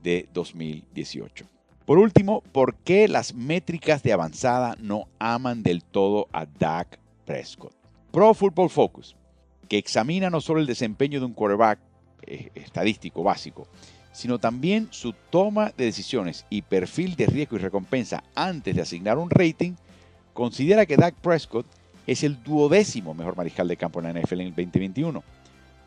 de 0.00 0.28
2018. 0.32 1.53
Por 1.86 1.98
último, 1.98 2.42
¿por 2.52 2.76
qué 2.76 3.08
las 3.08 3.34
métricas 3.34 4.02
de 4.02 4.14
avanzada 4.14 4.74
no 4.80 5.06
aman 5.18 5.62
del 5.62 5.84
todo 5.84 6.28
a 6.32 6.46
Dak 6.46 6.98
Prescott? 7.26 7.74
Pro 8.10 8.32
Football 8.32 8.70
Focus, 8.70 9.14
que 9.68 9.76
examina 9.76 10.30
no 10.30 10.40
solo 10.40 10.60
el 10.60 10.66
desempeño 10.66 11.20
de 11.20 11.26
un 11.26 11.34
quarterback 11.34 11.78
eh, 12.22 12.50
estadístico 12.54 13.22
básico, 13.22 13.66
sino 14.12 14.38
también 14.38 14.88
su 14.92 15.12
toma 15.28 15.74
de 15.76 15.84
decisiones 15.84 16.46
y 16.48 16.62
perfil 16.62 17.16
de 17.16 17.26
riesgo 17.26 17.56
y 17.56 17.60
recompensa 17.60 18.24
antes 18.34 18.74
de 18.74 18.80
asignar 18.80 19.18
un 19.18 19.28
rating, 19.28 19.72
considera 20.32 20.86
que 20.86 20.96
Dak 20.96 21.16
Prescott 21.16 21.66
es 22.06 22.22
el 22.22 22.42
duodécimo 22.42 23.12
mejor 23.12 23.36
mariscal 23.36 23.68
de 23.68 23.76
campo 23.76 24.00
en 24.00 24.06
la 24.06 24.20
NFL 24.20 24.40
en 24.40 24.46
el 24.46 24.54
2021. 24.54 25.22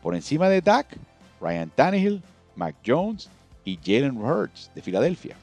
Por 0.00 0.14
encima 0.14 0.48
de 0.48 0.60
Dak, 0.60 0.96
Ryan 1.40 1.70
Tannehill, 1.74 2.22
Mac 2.54 2.76
Jones 2.86 3.28
y 3.64 3.80
Jalen 3.84 4.16
Hurts 4.16 4.70
de 4.76 4.82
Filadelfia. 4.82 5.36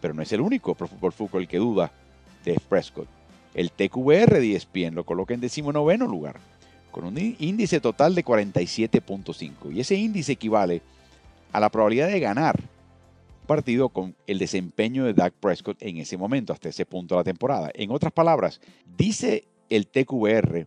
Pero 0.00 0.14
no 0.14 0.22
es 0.22 0.32
el 0.32 0.40
único 0.40 0.74
Pro 0.74 0.88
Football 0.88 1.12
Fútbol 1.12 1.48
que 1.48 1.58
duda 1.58 1.92
de 2.44 2.58
Prescott. 2.68 3.08
El 3.54 3.70
TQR 3.70 4.38
de 4.38 4.54
ESPN 4.54 4.94
lo 4.94 5.04
coloca 5.04 5.34
en 5.34 5.40
decimonoveno 5.40 6.06
lugar, 6.06 6.36
con 6.90 7.04
un 7.04 7.18
índice 7.38 7.80
total 7.80 8.14
de 8.14 8.24
47.5. 8.24 9.74
Y 9.74 9.80
ese 9.80 9.94
índice 9.94 10.32
equivale 10.32 10.82
a 11.52 11.60
la 11.60 11.70
probabilidad 11.70 12.08
de 12.08 12.20
ganar 12.20 12.60
un 12.60 13.46
partido 13.46 13.88
con 13.88 14.14
el 14.26 14.38
desempeño 14.38 15.04
de 15.04 15.14
Dak 15.14 15.32
Prescott 15.34 15.80
en 15.80 15.96
ese 15.96 16.16
momento, 16.16 16.52
hasta 16.52 16.68
ese 16.68 16.84
punto 16.84 17.14
de 17.14 17.20
la 17.20 17.24
temporada. 17.24 17.70
En 17.74 17.90
otras 17.90 18.12
palabras, 18.12 18.60
dice 18.96 19.48
el 19.70 19.86
TQR 19.86 20.66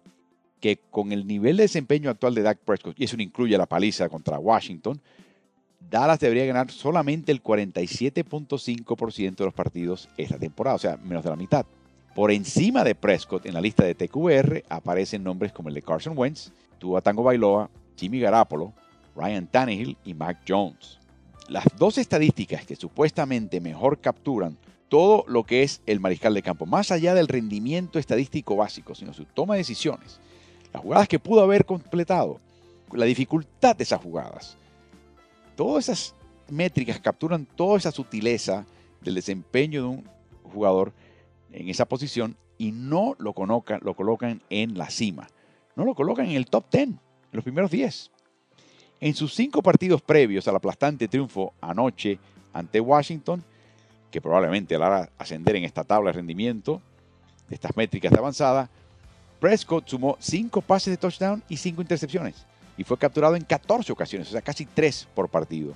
que 0.60 0.80
con 0.90 1.12
el 1.12 1.26
nivel 1.26 1.58
de 1.58 1.64
desempeño 1.64 2.10
actual 2.10 2.36
de 2.36 2.42
Dak 2.42 2.60
Prescott, 2.60 3.00
y 3.00 3.06
eso 3.06 3.16
incluye 3.20 3.58
la 3.58 3.66
paliza 3.66 4.10
contra 4.10 4.40
Washington, 4.40 5.00
Dallas 5.80 6.20
debería 6.20 6.46
ganar 6.46 6.72
solamente 6.72 7.32
el 7.32 7.42
47.5% 7.42 9.36
de 9.36 9.46
los 9.46 9.54
partidos 9.54 10.10
esta 10.18 10.38
temporada, 10.38 10.76
o 10.76 10.80
sea, 10.80 10.98
menos 10.98 11.24
de 11.24 11.30
la 11.30 11.36
mitad. 11.36 11.66
Por 12.16 12.32
encima 12.32 12.84
de 12.84 12.96
Prescott 12.96 13.46
en 13.46 13.54
la 13.54 13.62
lista 13.62 13.84
de 13.84 13.96
TQR 13.96 14.66
aparecen 14.70 15.24
nombres 15.24 15.52
como 15.52 15.70
el 15.70 15.76
de 15.76 15.82
Carson 15.82 16.18
Wentz, 16.18 16.52
Tua 16.78 17.02
Tango 17.02 17.24
Bailoa, 17.24 17.70
Jimmy 17.96 18.20
Garapolo, 18.20 18.74
Ryan 19.16 19.48
Tannehill 19.48 19.98
y 20.04 20.14
Mac 20.14 20.40
Jones. 20.48 21.00
Las 21.48 21.66
dos 21.78 21.98
estadísticas 21.98 22.66
que 22.66 22.76
supuestamente 22.76 23.62
mejor 23.62 24.00
capturan 24.00 24.58
todo 24.90 25.24
lo 25.28 25.44
que 25.44 25.64
es 25.64 25.82
el 25.86 26.00
mariscal 26.00 26.34
de 26.34 26.42
campo, 26.42 26.66
más 26.66 26.92
allá 26.92 27.14
del 27.14 27.28
rendimiento 27.28 28.00
estadístico 28.00 28.56
básico, 28.56 28.96
sino 28.96 29.14
su 29.14 29.26
toma 29.26 29.54
de 29.54 29.60
decisiones, 29.60 30.20
las 30.74 30.82
jugadas 30.82 31.08
que 31.08 31.20
pudo 31.20 31.42
haber 31.42 31.66
completado, 31.66 32.40
la 32.92 33.06
dificultad 33.06 33.76
de 33.76 33.84
esas 33.84 34.02
jugadas. 34.02 34.58
Todas 35.60 35.90
esas 35.90 36.16
métricas 36.48 37.02
capturan 37.02 37.46
toda 37.46 37.78
esa 37.78 37.92
sutileza 37.92 38.66
del 39.02 39.16
desempeño 39.16 39.82
de 39.82 39.88
un 39.90 40.10
jugador 40.54 40.94
en 41.52 41.68
esa 41.68 41.84
posición 41.84 42.38
y 42.58 42.72
no 42.72 43.14
lo 43.20 43.34
colocan, 43.34 43.82
lo 43.84 43.94
colocan 43.94 44.42
en 44.50 44.78
la 44.78 44.90
cima. 44.90 45.28
No 45.76 45.84
lo 45.84 45.96
colocan 45.96 46.28
en 46.28 46.38
el 46.38 46.46
top 46.46 46.64
10, 46.72 46.84
en 46.84 47.00
los 47.34 47.44
primeros 47.44 47.72
10. 47.72 48.10
En 49.02 49.14
sus 49.14 49.34
cinco 49.34 49.62
partidos 49.62 50.02
previos 50.02 50.48
al 50.48 50.56
aplastante 50.56 51.10
triunfo 51.10 51.52
anoche 51.60 52.20
ante 52.54 52.80
Washington, 52.80 53.44
que 54.12 54.22
probablemente 54.22 54.78
le 54.78 54.86
hará 54.86 55.10
ascender 55.18 55.58
en 55.58 55.66
esta 55.66 55.84
tabla 55.84 56.12
de 56.12 56.20
rendimiento 56.20 56.82
de 57.50 57.56
estas 57.56 57.76
métricas 57.76 58.14
de 58.14 58.18
avanzada, 58.18 58.70
Prescott 59.42 59.90
sumó 59.90 60.16
5 60.22 60.62
pases 60.62 60.92
de 60.94 60.98
touchdown 60.98 61.44
y 61.50 61.58
5 61.58 61.82
intercepciones 61.82 62.46
y 62.80 62.86
fue 62.86 62.98
capturado 62.98 63.36
en 63.36 63.44
14 63.44 63.92
ocasiones, 63.92 64.30
o 64.30 64.32
sea, 64.32 64.42
casi 64.42 64.66
3 64.66 65.10
por 65.14 65.28
partido. 65.28 65.74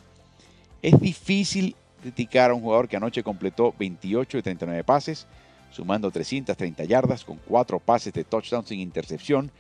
Es 0.82 0.98
difícil 1.02 1.76
criticar 2.02 2.50
a 2.50 2.54
un 2.54 2.62
jugador 2.62 2.88
que 2.88 2.96
anoche 2.96 3.24
completó 3.24 3.76
28 3.78 4.38
de 4.38 4.42
39 4.42 4.86
pases, 4.86 5.28
sumando 5.70 6.10
330 6.12 6.86
yardas 6.86 7.26
con 7.26 7.42
4 7.46 7.82
pases 7.82 8.14
de 8.14 8.24
touchdown 8.24 8.66
sin 8.66 8.80
intercepción 8.80 9.52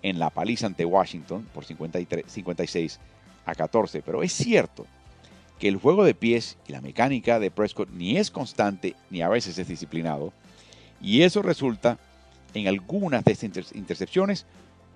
en 0.00 0.20
la 0.20 0.30
paliza 0.30 0.66
ante 0.66 0.84
Washington 0.84 1.44
por 1.52 1.64
53, 1.64 2.24
56 2.24 3.00
a 3.46 3.54
14. 3.56 4.00
Pero 4.02 4.22
es 4.22 4.32
cierto 4.32 4.86
que 5.58 5.66
el 5.66 5.78
juego 5.78 6.04
de 6.04 6.14
pies 6.14 6.56
y 6.68 6.72
la 6.72 6.80
mecánica 6.80 7.40
de 7.40 7.50
Prescott 7.50 7.90
ni 7.90 8.16
es 8.16 8.30
constante 8.30 8.94
ni 9.10 9.22
a 9.22 9.28
veces 9.28 9.58
es 9.58 9.66
disciplinado. 9.66 10.32
Y 11.00 11.22
eso 11.22 11.42
resulta 11.42 11.98
en 12.54 12.68
algunas 12.68 13.24
de 13.24 13.32
estas 13.32 13.74
intercepciones 13.74 14.46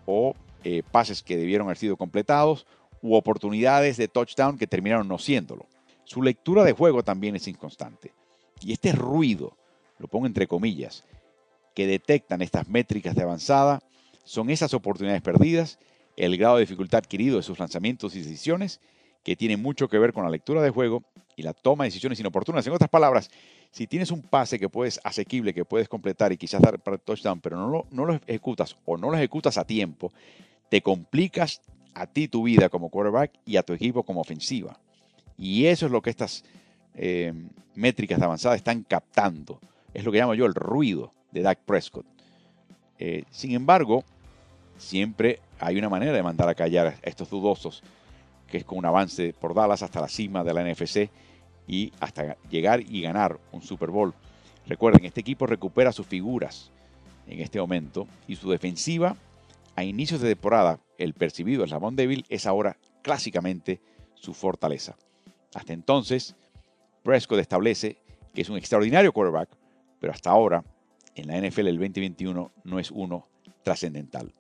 o 0.05 0.37
eh, 0.65 0.83
pases 0.91 1.23
que 1.23 1.37
debieron 1.37 1.67
haber 1.67 1.79
sido 1.79 1.97
completados 1.97 2.67
u 3.03 3.15
oportunidades 3.15 3.97
de 3.97 4.09
touchdown 4.09 4.59
que 4.59 4.67
terminaron 4.67 5.09
no 5.09 5.19
siéndolo. 5.19 5.67
Su 6.05 6.23
lectura 6.23 6.65
de 6.65 6.73
juego 6.73 7.03
también 7.03 7.37
es 7.37 7.49
inconstante. 7.49 8.13
Y 8.61 8.73
este 8.73 8.93
ruido, 8.93 9.57
lo 9.99 10.09
pongo 10.09 10.27
entre 10.27 10.47
comillas, 10.47 11.05
que 11.75 11.87
detectan 11.87 12.43
estas 12.43 12.69
métricas 12.69 13.15
de 13.15 13.23
avanzada 13.23 13.81
son 14.25 14.51
esas 14.51 14.75
oportunidades 14.75 15.23
perdidas, 15.23 15.79
el 16.17 16.37
grado 16.37 16.57
de 16.57 16.63
dificultad 16.63 16.99
adquirido 16.99 17.37
de 17.37 17.43
sus 17.43 17.59
lanzamientos 17.59 18.17
y 18.17 18.23
decisiones 18.23 18.81
que 19.23 19.37
tiene 19.37 19.57
mucho 19.57 19.89
que 19.89 19.99
ver 19.99 20.13
con 20.13 20.25
la 20.25 20.31
lectura 20.31 20.63
de 20.63 20.71
juego 20.71 21.03
y 21.37 21.43
la 21.43 21.53
toma 21.53 21.85
de 21.85 21.89
decisiones 21.89 22.19
inoportunas. 22.19 22.67
En 22.67 22.73
otras 22.73 22.91
palabras, 22.91 23.31
si 23.71 23.87
tienes 23.87 24.11
un 24.11 24.23
pase 24.23 24.59
que 24.59 24.69
puedes 24.69 24.99
asequible, 25.05 25.53
que 25.53 25.65
puedes 25.65 25.89
completar 25.89 26.33
y 26.33 26.39
quizás 26.39 26.63
dar 26.63 26.81
para 26.81 26.97
touchdown, 26.97 27.41
pero 27.41 27.57
no 27.59 27.69
lo, 27.69 27.87
no 27.91 28.21
ejecutas 28.27 28.77
o 28.87 28.97
no 28.97 29.11
lo 29.11 29.17
ejecutas 29.17 29.59
a 29.59 29.67
tiempo, 29.67 30.13
te 30.71 30.81
complicas 30.81 31.61
a 31.95 32.07
ti 32.07 32.27
tu 32.29 32.45
vida 32.45 32.69
como 32.69 32.89
quarterback 32.89 33.33
y 33.45 33.57
a 33.57 33.63
tu 33.63 33.75
equipo 33.75 34.03
como 34.03 34.21
ofensiva. 34.23 34.79
Y 35.39 35.67
eso 35.67 35.87
es 35.87 35.93
lo 35.93 36.01
que 36.01 36.11
estas 36.11 36.45
eh, 36.95 37.33
métricas 37.75 38.19
de 38.19 38.25
avanzada 38.25 38.57
están 38.57 38.83
captando. 38.83 39.61
Es 39.93 40.05
lo 40.05 40.13
que 40.13 40.19
llamo 40.19 40.35
yo 40.35 40.47
el 40.47 40.55
ruido 40.55 41.13
de 41.33 41.43
Dak 41.43 41.59
Prescott. 41.61 42.07
Eh, 42.99 43.25
sin 43.31 43.53
embargo, 43.53 44.05
siempre 44.79 45.41
hay 45.59 45.77
una 45.79 45.91
manera 45.91 46.13
de 46.13 46.23
mandar 46.23 46.49
a 46.49 46.55
callar 46.55 46.87
a 46.87 46.95
estos 47.03 47.29
dudosos 47.29 47.83
que 48.49 48.59
es 48.59 48.65
con 48.65 48.79
un 48.79 48.87
avance 48.87 49.35
por 49.39 49.55
Dallas 49.55 49.83
hasta 49.83 50.01
la 50.01 50.09
cima 50.09 50.45
de 50.45 50.55
la 50.55 50.65
NFC 50.65 51.11
y 51.67 51.93
hasta 52.01 52.37
llegar 52.49 52.81
y 52.81 53.03
ganar 53.03 53.39
un 53.53 53.63
Super 53.63 53.91
Bowl. 53.91 54.15
Recuerden, 54.67 55.05
este 55.05 55.21
equipo 55.21 55.47
recupera 55.47 55.93
sus 55.93 56.07
figuras 56.07 56.71
en 57.27 57.41
este 57.41 57.61
momento 57.61 58.07
y 58.29 58.37
su 58.37 58.51
defensiva 58.51 59.17
a 59.77 59.85
inicios 59.85 60.23
de 60.23 60.31
temporada, 60.31 60.81
el 60.97 61.13
percibido 61.13 61.63
eslabón 61.63 61.97
débil 61.97 62.25
es 62.31 62.47
ahora 62.47 62.79
clásicamente 63.03 63.81
su 64.15 64.33
fortaleza. 64.33 64.97
Hasta 65.55 65.75
entonces, 65.75 66.35
Prescott 67.03 67.41
establece 67.41 67.99
que 68.35 68.41
es 68.41 68.49
un 68.49 68.57
extraordinario 68.57 69.13
quarterback, 69.13 69.51
pero 70.01 70.15
hasta 70.15 70.31
ahora, 70.31 70.65
en 71.15 71.27
la 71.27 71.39
NFL 71.39 71.69
el 71.69 71.79
2021 71.79 72.53
no 72.65 72.79
es 72.79 72.91
uno 72.91 73.29
trascendental. 73.63 74.33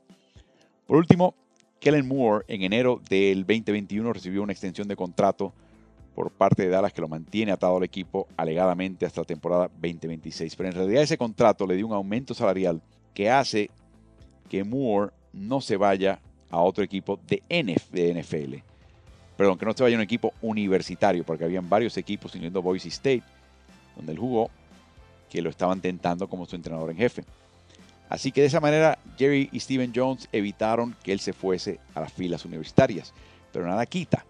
Por 0.86 0.96
último, 0.96 1.34
Kellen 1.80 2.06
Moore 2.06 2.44
en 2.48 2.62
enero 2.62 3.00
del 3.08 3.40
2021 3.46 4.12
recibió 4.12 4.42
una 4.42 4.52
extensión 4.52 4.88
de 4.88 4.96
contrato 4.96 5.52
por 6.14 6.30
parte 6.30 6.62
de 6.62 6.68
Dallas 6.70 6.92
que 6.92 7.02
lo 7.02 7.08
mantiene 7.08 7.52
atado 7.52 7.76
al 7.76 7.84
equipo 7.84 8.26
alegadamente 8.36 9.04
hasta 9.04 9.20
la 9.20 9.26
temporada 9.26 9.68
2026. 9.80 10.56
Pero 10.56 10.68
en 10.70 10.74
realidad 10.74 11.02
ese 11.02 11.18
contrato 11.18 11.66
le 11.66 11.76
dio 11.76 11.86
un 11.86 11.92
aumento 11.92 12.32
salarial 12.32 12.80
que 13.12 13.30
hace 13.30 13.70
que 14.48 14.64
Moore 14.64 15.12
no 15.32 15.60
se 15.60 15.76
vaya 15.76 16.20
a 16.50 16.60
otro 16.60 16.82
equipo 16.82 17.20
de, 17.26 17.42
NFL. 17.50 18.56
Perdón, 19.36 19.58
que 19.58 19.66
no 19.66 19.74
se 19.74 19.82
vaya 19.82 19.96
a 19.96 19.98
un 19.98 20.04
equipo 20.04 20.32
universitario, 20.40 21.24
porque 21.24 21.44
habían 21.44 21.68
varios 21.68 21.96
equipos, 21.98 22.34
incluyendo 22.34 22.62
Boise 22.62 22.88
State, 22.88 23.22
donde 23.94 24.12
él 24.12 24.18
jugó, 24.18 24.50
que 25.28 25.42
lo 25.42 25.50
estaban 25.50 25.80
tentando 25.80 26.28
como 26.28 26.46
su 26.46 26.56
entrenador 26.56 26.90
en 26.90 26.96
jefe. 26.96 27.24
Así 28.08 28.30
que 28.30 28.40
de 28.40 28.46
esa 28.46 28.60
manera 28.60 28.98
Jerry 29.18 29.48
y 29.52 29.60
Steven 29.60 29.92
Jones 29.94 30.28
evitaron 30.32 30.96
que 31.02 31.12
él 31.12 31.20
se 31.20 31.32
fuese 31.32 31.80
a 31.94 32.00
las 32.00 32.12
filas 32.12 32.44
universitarias. 32.44 33.12
Pero 33.52 33.66
nada 33.66 33.86
quita 33.86 34.24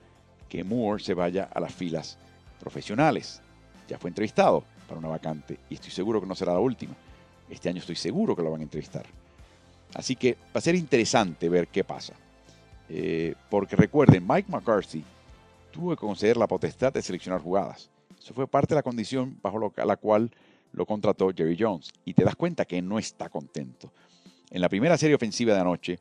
que 0.49 0.65
Moore 0.65 1.03
se 1.03 1.15
vaya 1.15 1.49
a 1.53 1.61
las 1.61 1.75
filas 1.75 2.19
profesionales. 2.61 3.43
Ya 3.89 3.99
fue 3.99 4.11
entrevistado 4.11 4.65
para 4.89 4.99
una 4.99 5.09
vacante 5.09 5.59
y 5.69 5.75
estoy 5.75 5.91
seguro 5.91 6.21
que 6.21 6.27
no 6.27 6.35
será 6.35 6.53
la 6.53 6.61
última. 6.61 6.95
Este 7.51 7.69
año 7.69 7.79
estoy 7.79 7.97
seguro 7.97 8.35
que 8.35 8.43
lo 8.43 8.51
van 8.51 8.61
a 8.61 8.65
entrevistar. 8.65 9.05
Así 9.95 10.17
que 10.17 10.35
va 10.35 10.59
a 10.59 10.61
ser 10.61 10.75
interesante 10.75 11.49
ver 11.49 11.69
qué 11.69 11.85
pasa. 11.85 12.15
Eh, 12.89 13.35
porque 13.51 13.77
recuerden, 13.77 14.25
Mike 14.27 14.51
McCarthy 14.51 15.05
tuvo 15.71 15.91
que 15.91 15.97
conceder 15.97 16.37
la 16.37 16.47
potestad 16.47 16.93
de 16.93 17.03
seleccionar 17.03 17.41
jugadas. 17.41 17.91
Eso 18.19 18.35
fue 18.35 18.47
parte 18.47 18.69
de 18.69 18.77
la 18.77 18.83
condición 18.83 19.39
bajo 19.43 19.73
la 19.77 19.97
cual 19.97 20.31
lo 20.73 20.87
contrató 20.87 21.31
Jerry 21.35 21.57
Jones. 21.59 21.93
Y 22.05 22.15
te 22.15 22.25
das 22.25 22.37
cuenta 22.37 22.65
que 22.65 22.81
no 22.83 22.99
está 22.99 23.29
contento. 23.29 23.93
En 24.51 24.61
la 24.61 24.69
primera 24.69 24.97
serie 24.97 25.17
ofensiva 25.17 25.55
de 25.55 25.61
anoche, 25.61 25.99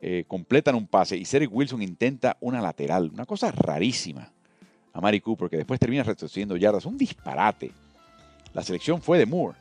eh, 0.00 0.24
completan 0.28 0.74
un 0.74 0.86
pase 0.86 1.16
y 1.16 1.24
Cedric 1.24 1.50
Wilson 1.52 1.80
intenta 1.80 2.36
una 2.40 2.60
lateral, 2.60 3.10
una 3.12 3.24
cosa 3.24 3.50
rarísima 3.50 4.30
a 4.92 5.00
Mari 5.00 5.20
Cooper, 5.20 5.48
que 5.48 5.56
después 5.56 5.80
termina 5.80 6.02
retrocediendo 6.02 6.56
yardas. 6.56 6.86
Un 6.86 6.98
disparate. 6.98 7.72
La 8.52 8.62
selección 8.62 9.00
fue 9.00 9.18
de 9.18 9.26
Moore, 9.26 9.56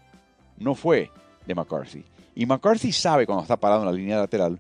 no 0.57 0.75
fue 0.75 1.09
de 1.45 1.55
McCarthy. 1.55 2.03
Y 2.36 2.45
McCarthy 2.45 2.91
sabe 2.91 3.25
cuando 3.25 3.43
está 3.43 3.57
parado 3.57 3.81
en 3.81 3.88
la 3.88 3.93
línea 3.93 4.17
lateral 4.17 4.59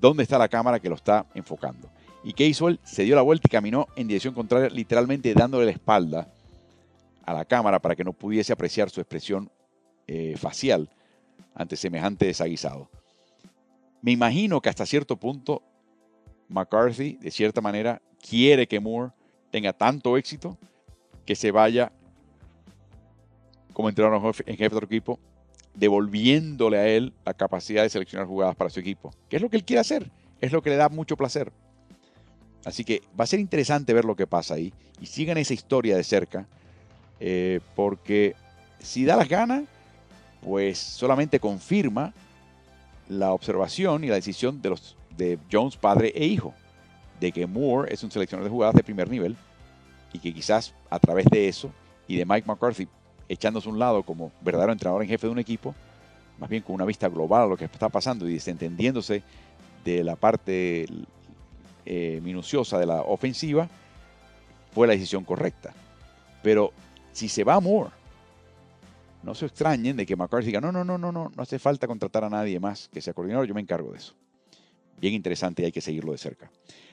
dónde 0.00 0.22
está 0.22 0.38
la 0.38 0.48
cámara 0.48 0.80
que 0.80 0.88
lo 0.88 0.94
está 0.94 1.26
enfocando. 1.34 1.90
¿Y 2.24 2.32
qué 2.32 2.46
hizo 2.46 2.68
él? 2.68 2.80
Se 2.82 3.02
dio 3.04 3.14
la 3.14 3.22
vuelta 3.22 3.46
y 3.46 3.50
caminó 3.50 3.88
en 3.96 4.08
dirección 4.08 4.34
contraria, 4.34 4.68
literalmente 4.68 5.32
dándole 5.34 5.66
la 5.66 5.72
espalda 5.72 6.32
a 7.30 7.34
la 7.34 7.44
cámara 7.44 7.80
para 7.80 7.94
que 7.94 8.02
no 8.02 8.12
pudiese 8.12 8.52
apreciar 8.52 8.90
su 8.90 9.00
expresión 9.00 9.50
eh, 10.08 10.34
facial 10.36 10.90
ante 11.54 11.76
semejante 11.76 12.26
desaguisado. 12.26 12.90
Me 14.02 14.10
imagino 14.10 14.60
que 14.60 14.68
hasta 14.68 14.84
cierto 14.84 15.16
punto 15.16 15.62
McCarthy, 16.48 17.18
de 17.20 17.30
cierta 17.30 17.60
manera, 17.60 18.02
quiere 18.18 18.66
que 18.66 18.80
Moore 18.80 19.12
tenga 19.52 19.72
tanto 19.72 20.16
éxito 20.16 20.58
que 21.24 21.36
se 21.36 21.52
vaya 21.52 21.92
como 23.72 23.88
entrenador 23.88 24.34
en 24.46 24.56
jefe 24.56 24.70
de 24.70 24.76
otro 24.76 24.86
equipo 24.86 25.20
devolviéndole 25.74 26.78
a 26.78 26.88
él 26.88 27.12
la 27.24 27.34
capacidad 27.34 27.84
de 27.84 27.90
seleccionar 27.90 28.26
jugadas 28.26 28.56
para 28.56 28.70
su 28.70 28.80
equipo, 28.80 29.12
que 29.28 29.36
es 29.36 29.42
lo 29.42 29.48
que 29.48 29.56
él 29.56 29.64
quiere 29.64 29.80
hacer, 29.80 30.10
es 30.40 30.50
lo 30.50 30.62
que 30.62 30.70
le 30.70 30.76
da 30.76 30.88
mucho 30.88 31.16
placer. 31.16 31.52
Así 32.64 32.84
que 32.84 33.02
va 33.18 33.22
a 33.22 33.28
ser 33.28 33.38
interesante 33.38 33.94
ver 33.94 34.04
lo 34.04 34.16
que 34.16 34.26
pasa 34.26 34.54
ahí 34.54 34.74
y 35.00 35.06
sigan 35.06 35.38
esa 35.38 35.54
historia 35.54 35.96
de 35.96 36.02
cerca, 36.02 36.48
eh, 37.20 37.60
porque 37.76 38.34
si 38.78 39.04
da 39.04 39.16
las 39.16 39.28
ganas, 39.28 39.64
pues 40.40 40.78
solamente 40.78 41.38
confirma 41.38 42.12
la 43.08 43.32
observación 43.32 44.04
y 44.04 44.08
la 44.08 44.14
decisión 44.14 44.62
de, 44.62 44.70
los, 44.70 44.96
de 45.16 45.38
Jones 45.50 45.76
padre 45.76 46.12
e 46.14 46.24
hijo, 46.24 46.54
de 47.20 47.32
que 47.32 47.46
Moore 47.46 47.92
es 47.92 48.02
un 48.02 48.10
seleccionador 48.10 48.48
de 48.48 48.54
jugadas 48.54 48.74
de 48.74 48.82
primer 48.82 49.10
nivel 49.10 49.36
y 50.12 50.18
que 50.18 50.32
quizás 50.32 50.74
a 50.88 50.98
través 50.98 51.26
de 51.26 51.48
eso 51.48 51.70
y 52.08 52.16
de 52.16 52.24
Mike 52.24 52.46
McCarthy 52.46 52.88
echándose 53.28 53.68
a 53.68 53.72
un 53.72 53.78
lado 53.78 54.02
como 54.02 54.32
verdadero 54.40 54.72
entrenador 54.72 55.02
en 55.02 55.08
jefe 55.08 55.26
de 55.26 55.32
un 55.32 55.38
equipo, 55.38 55.74
más 56.38 56.48
bien 56.48 56.62
con 56.62 56.74
una 56.74 56.84
vista 56.84 57.08
global 57.08 57.42
a 57.42 57.46
lo 57.46 57.56
que 57.56 57.66
está 57.66 57.88
pasando 57.88 58.28
y 58.28 58.34
desentendiéndose 58.34 59.22
de 59.84 60.02
la 60.02 60.16
parte 60.16 60.86
eh, 61.84 62.20
minuciosa 62.22 62.78
de 62.78 62.86
la 62.86 63.02
ofensiva, 63.02 63.68
fue 64.72 64.86
la 64.86 64.94
decisión 64.94 65.24
correcta. 65.24 65.72
Pero 66.42 66.72
si 67.12 67.28
se 67.28 67.44
va 67.44 67.60
Moore, 67.60 67.90
no 69.22 69.34
se 69.34 69.46
extrañen 69.46 69.96
de 69.96 70.06
que 70.06 70.16
McCarthy 70.16 70.46
diga, 70.46 70.60
no, 70.60 70.72
no, 70.72 70.84
no, 70.84 70.96
no, 70.96 71.12
no, 71.12 71.30
no 71.34 71.42
hace 71.42 71.58
falta 71.58 71.86
contratar 71.86 72.24
a 72.24 72.30
nadie 72.30 72.58
más 72.58 72.88
que 72.88 73.00
sea 73.00 73.12
coordinador, 73.12 73.46
yo 73.46 73.54
me 73.54 73.60
encargo 73.60 73.92
de 73.92 73.98
eso. 73.98 74.14
Bien 75.00 75.14
interesante 75.14 75.62
y 75.62 75.66
hay 75.66 75.72
que 75.72 75.80
seguirlo 75.80 76.12
de 76.12 76.18
cerca. 76.18 76.50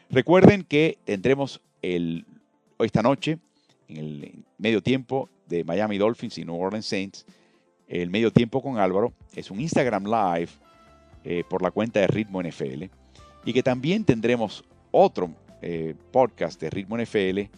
Recuerden 0.10 0.64
que 0.64 0.98
tendremos 1.04 1.62
el, 1.82 2.26
esta 2.80 3.02
noche, 3.02 3.40
en 3.88 3.98
el 3.98 4.46
medio 4.58 4.82
tiempo 4.82 5.30
de 5.48 5.64
Miami 5.64 5.98
Dolphins 5.98 6.38
y 6.38 6.46
New 6.46 6.60
Orleans 6.60 6.86
Saints, 6.86 7.26
el 7.88 8.10
medio 8.10 8.32
tiempo 8.32 8.62
con 8.62 8.78
Álvaro, 8.78 9.14
es 9.34 9.50
un 9.50 9.62
Instagram 9.62 10.06
Live 10.06 10.50
eh, 11.24 11.44
por 11.50 11.62
la 11.62 11.72
cuenta 11.72 12.02
de 12.02 12.08
Ritmo 12.08 12.42
NFL 12.42 12.84
y 13.46 13.54
que 13.54 13.64
también 13.64 14.04
tendremos 14.04 14.64
otro 14.92 15.32
eh, 15.62 15.96
podcast 16.12 16.60
de 16.60 16.70
Ritmo 16.70 16.98
NFL 16.98 17.50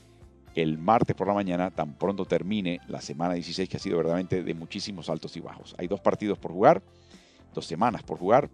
el 0.56 0.78
martes 0.78 1.16
por 1.16 1.28
la 1.28 1.34
mañana, 1.34 1.72
tan 1.72 1.94
pronto 1.94 2.26
termine 2.26 2.80
la 2.88 3.02
semana 3.02 3.34
16, 3.34 3.70
que 3.70 3.78
ha 3.78 3.80
sido 3.80 3.98
verdaderamente 3.98 4.44
de 4.44 4.54
muchísimos 4.54 5.10
altos 5.10 5.36
y 5.38 5.40
bajos. 5.40 5.76
Hay 5.78 5.88
dos 5.88 6.02
partidos 6.02 6.38
por 6.38 6.52
jugar, 6.52 6.82
dos 7.54 7.66
semanas 7.66 8.04
por 8.04 8.18
jugar. 8.18 8.50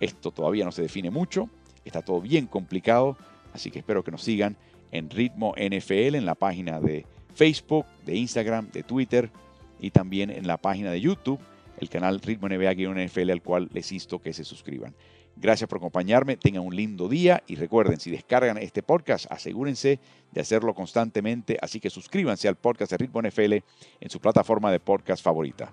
Esto 0.00 0.30
todavía 0.30 0.64
no 0.64 0.72
se 0.72 0.82
define 0.82 1.10
mucho, 1.10 1.48
está 1.84 2.02
todo 2.02 2.20
bien 2.20 2.46
complicado, 2.46 3.16
así 3.52 3.70
que 3.70 3.80
espero 3.80 4.02
que 4.02 4.10
nos 4.10 4.22
sigan 4.22 4.56
en 4.90 5.10
Ritmo 5.10 5.54
NFL 5.56 6.14
en 6.14 6.26
la 6.26 6.34
página 6.34 6.80
de 6.80 7.06
Facebook, 7.34 7.86
de 8.04 8.16
Instagram, 8.16 8.70
de 8.70 8.82
Twitter 8.82 9.30
y 9.80 9.90
también 9.90 10.30
en 10.30 10.46
la 10.46 10.56
página 10.56 10.90
de 10.90 11.00
YouTube, 11.00 11.40
el 11.78 11.88
canal 11.88 12.20
Ritmo 12.20 12.48
NBA-NFL 12.48 13.30
al 13.30 13.42
cual 13.42 13.68
les 13.72 13.90
insto 13.90 14.20
que 14.20 14.32
se 14.32 14.44
suscriban. 14.44 14.94
Gracias 15.36 15.68
por 15.68 15.78
acompañarme, 15.78 16.36
tengan 16.36 16.64
un 16.64 16.76
lindo 16.76 17.08
día 17.08 17.42
y 17.46 17.56
recuerden, 17.56 17.98
si 17.98 18.10
descargan 18.10 18.58
este 18.58 18.82
podcast, 18.82 19.26
asegúrense 19.30 19.98
de 20.30 20.40
hacerlo 20.40 20.74
constantemente, 20.74 21.58
así 21.60 21.80
que 21.80 21.90
suscríbanse 21.90 22.48
al 22.48 22.56
podcast 22.56 22.92
de 22.92 22.98
Ritmo 22.98 23.22
NFL 23.22 23.52
en 23.52 24.10
su 24.10 24.20
plataforma 24.20 24.70
de 24.70 24.80
podcast 24.80 25.22
favorita. 25.22 25.72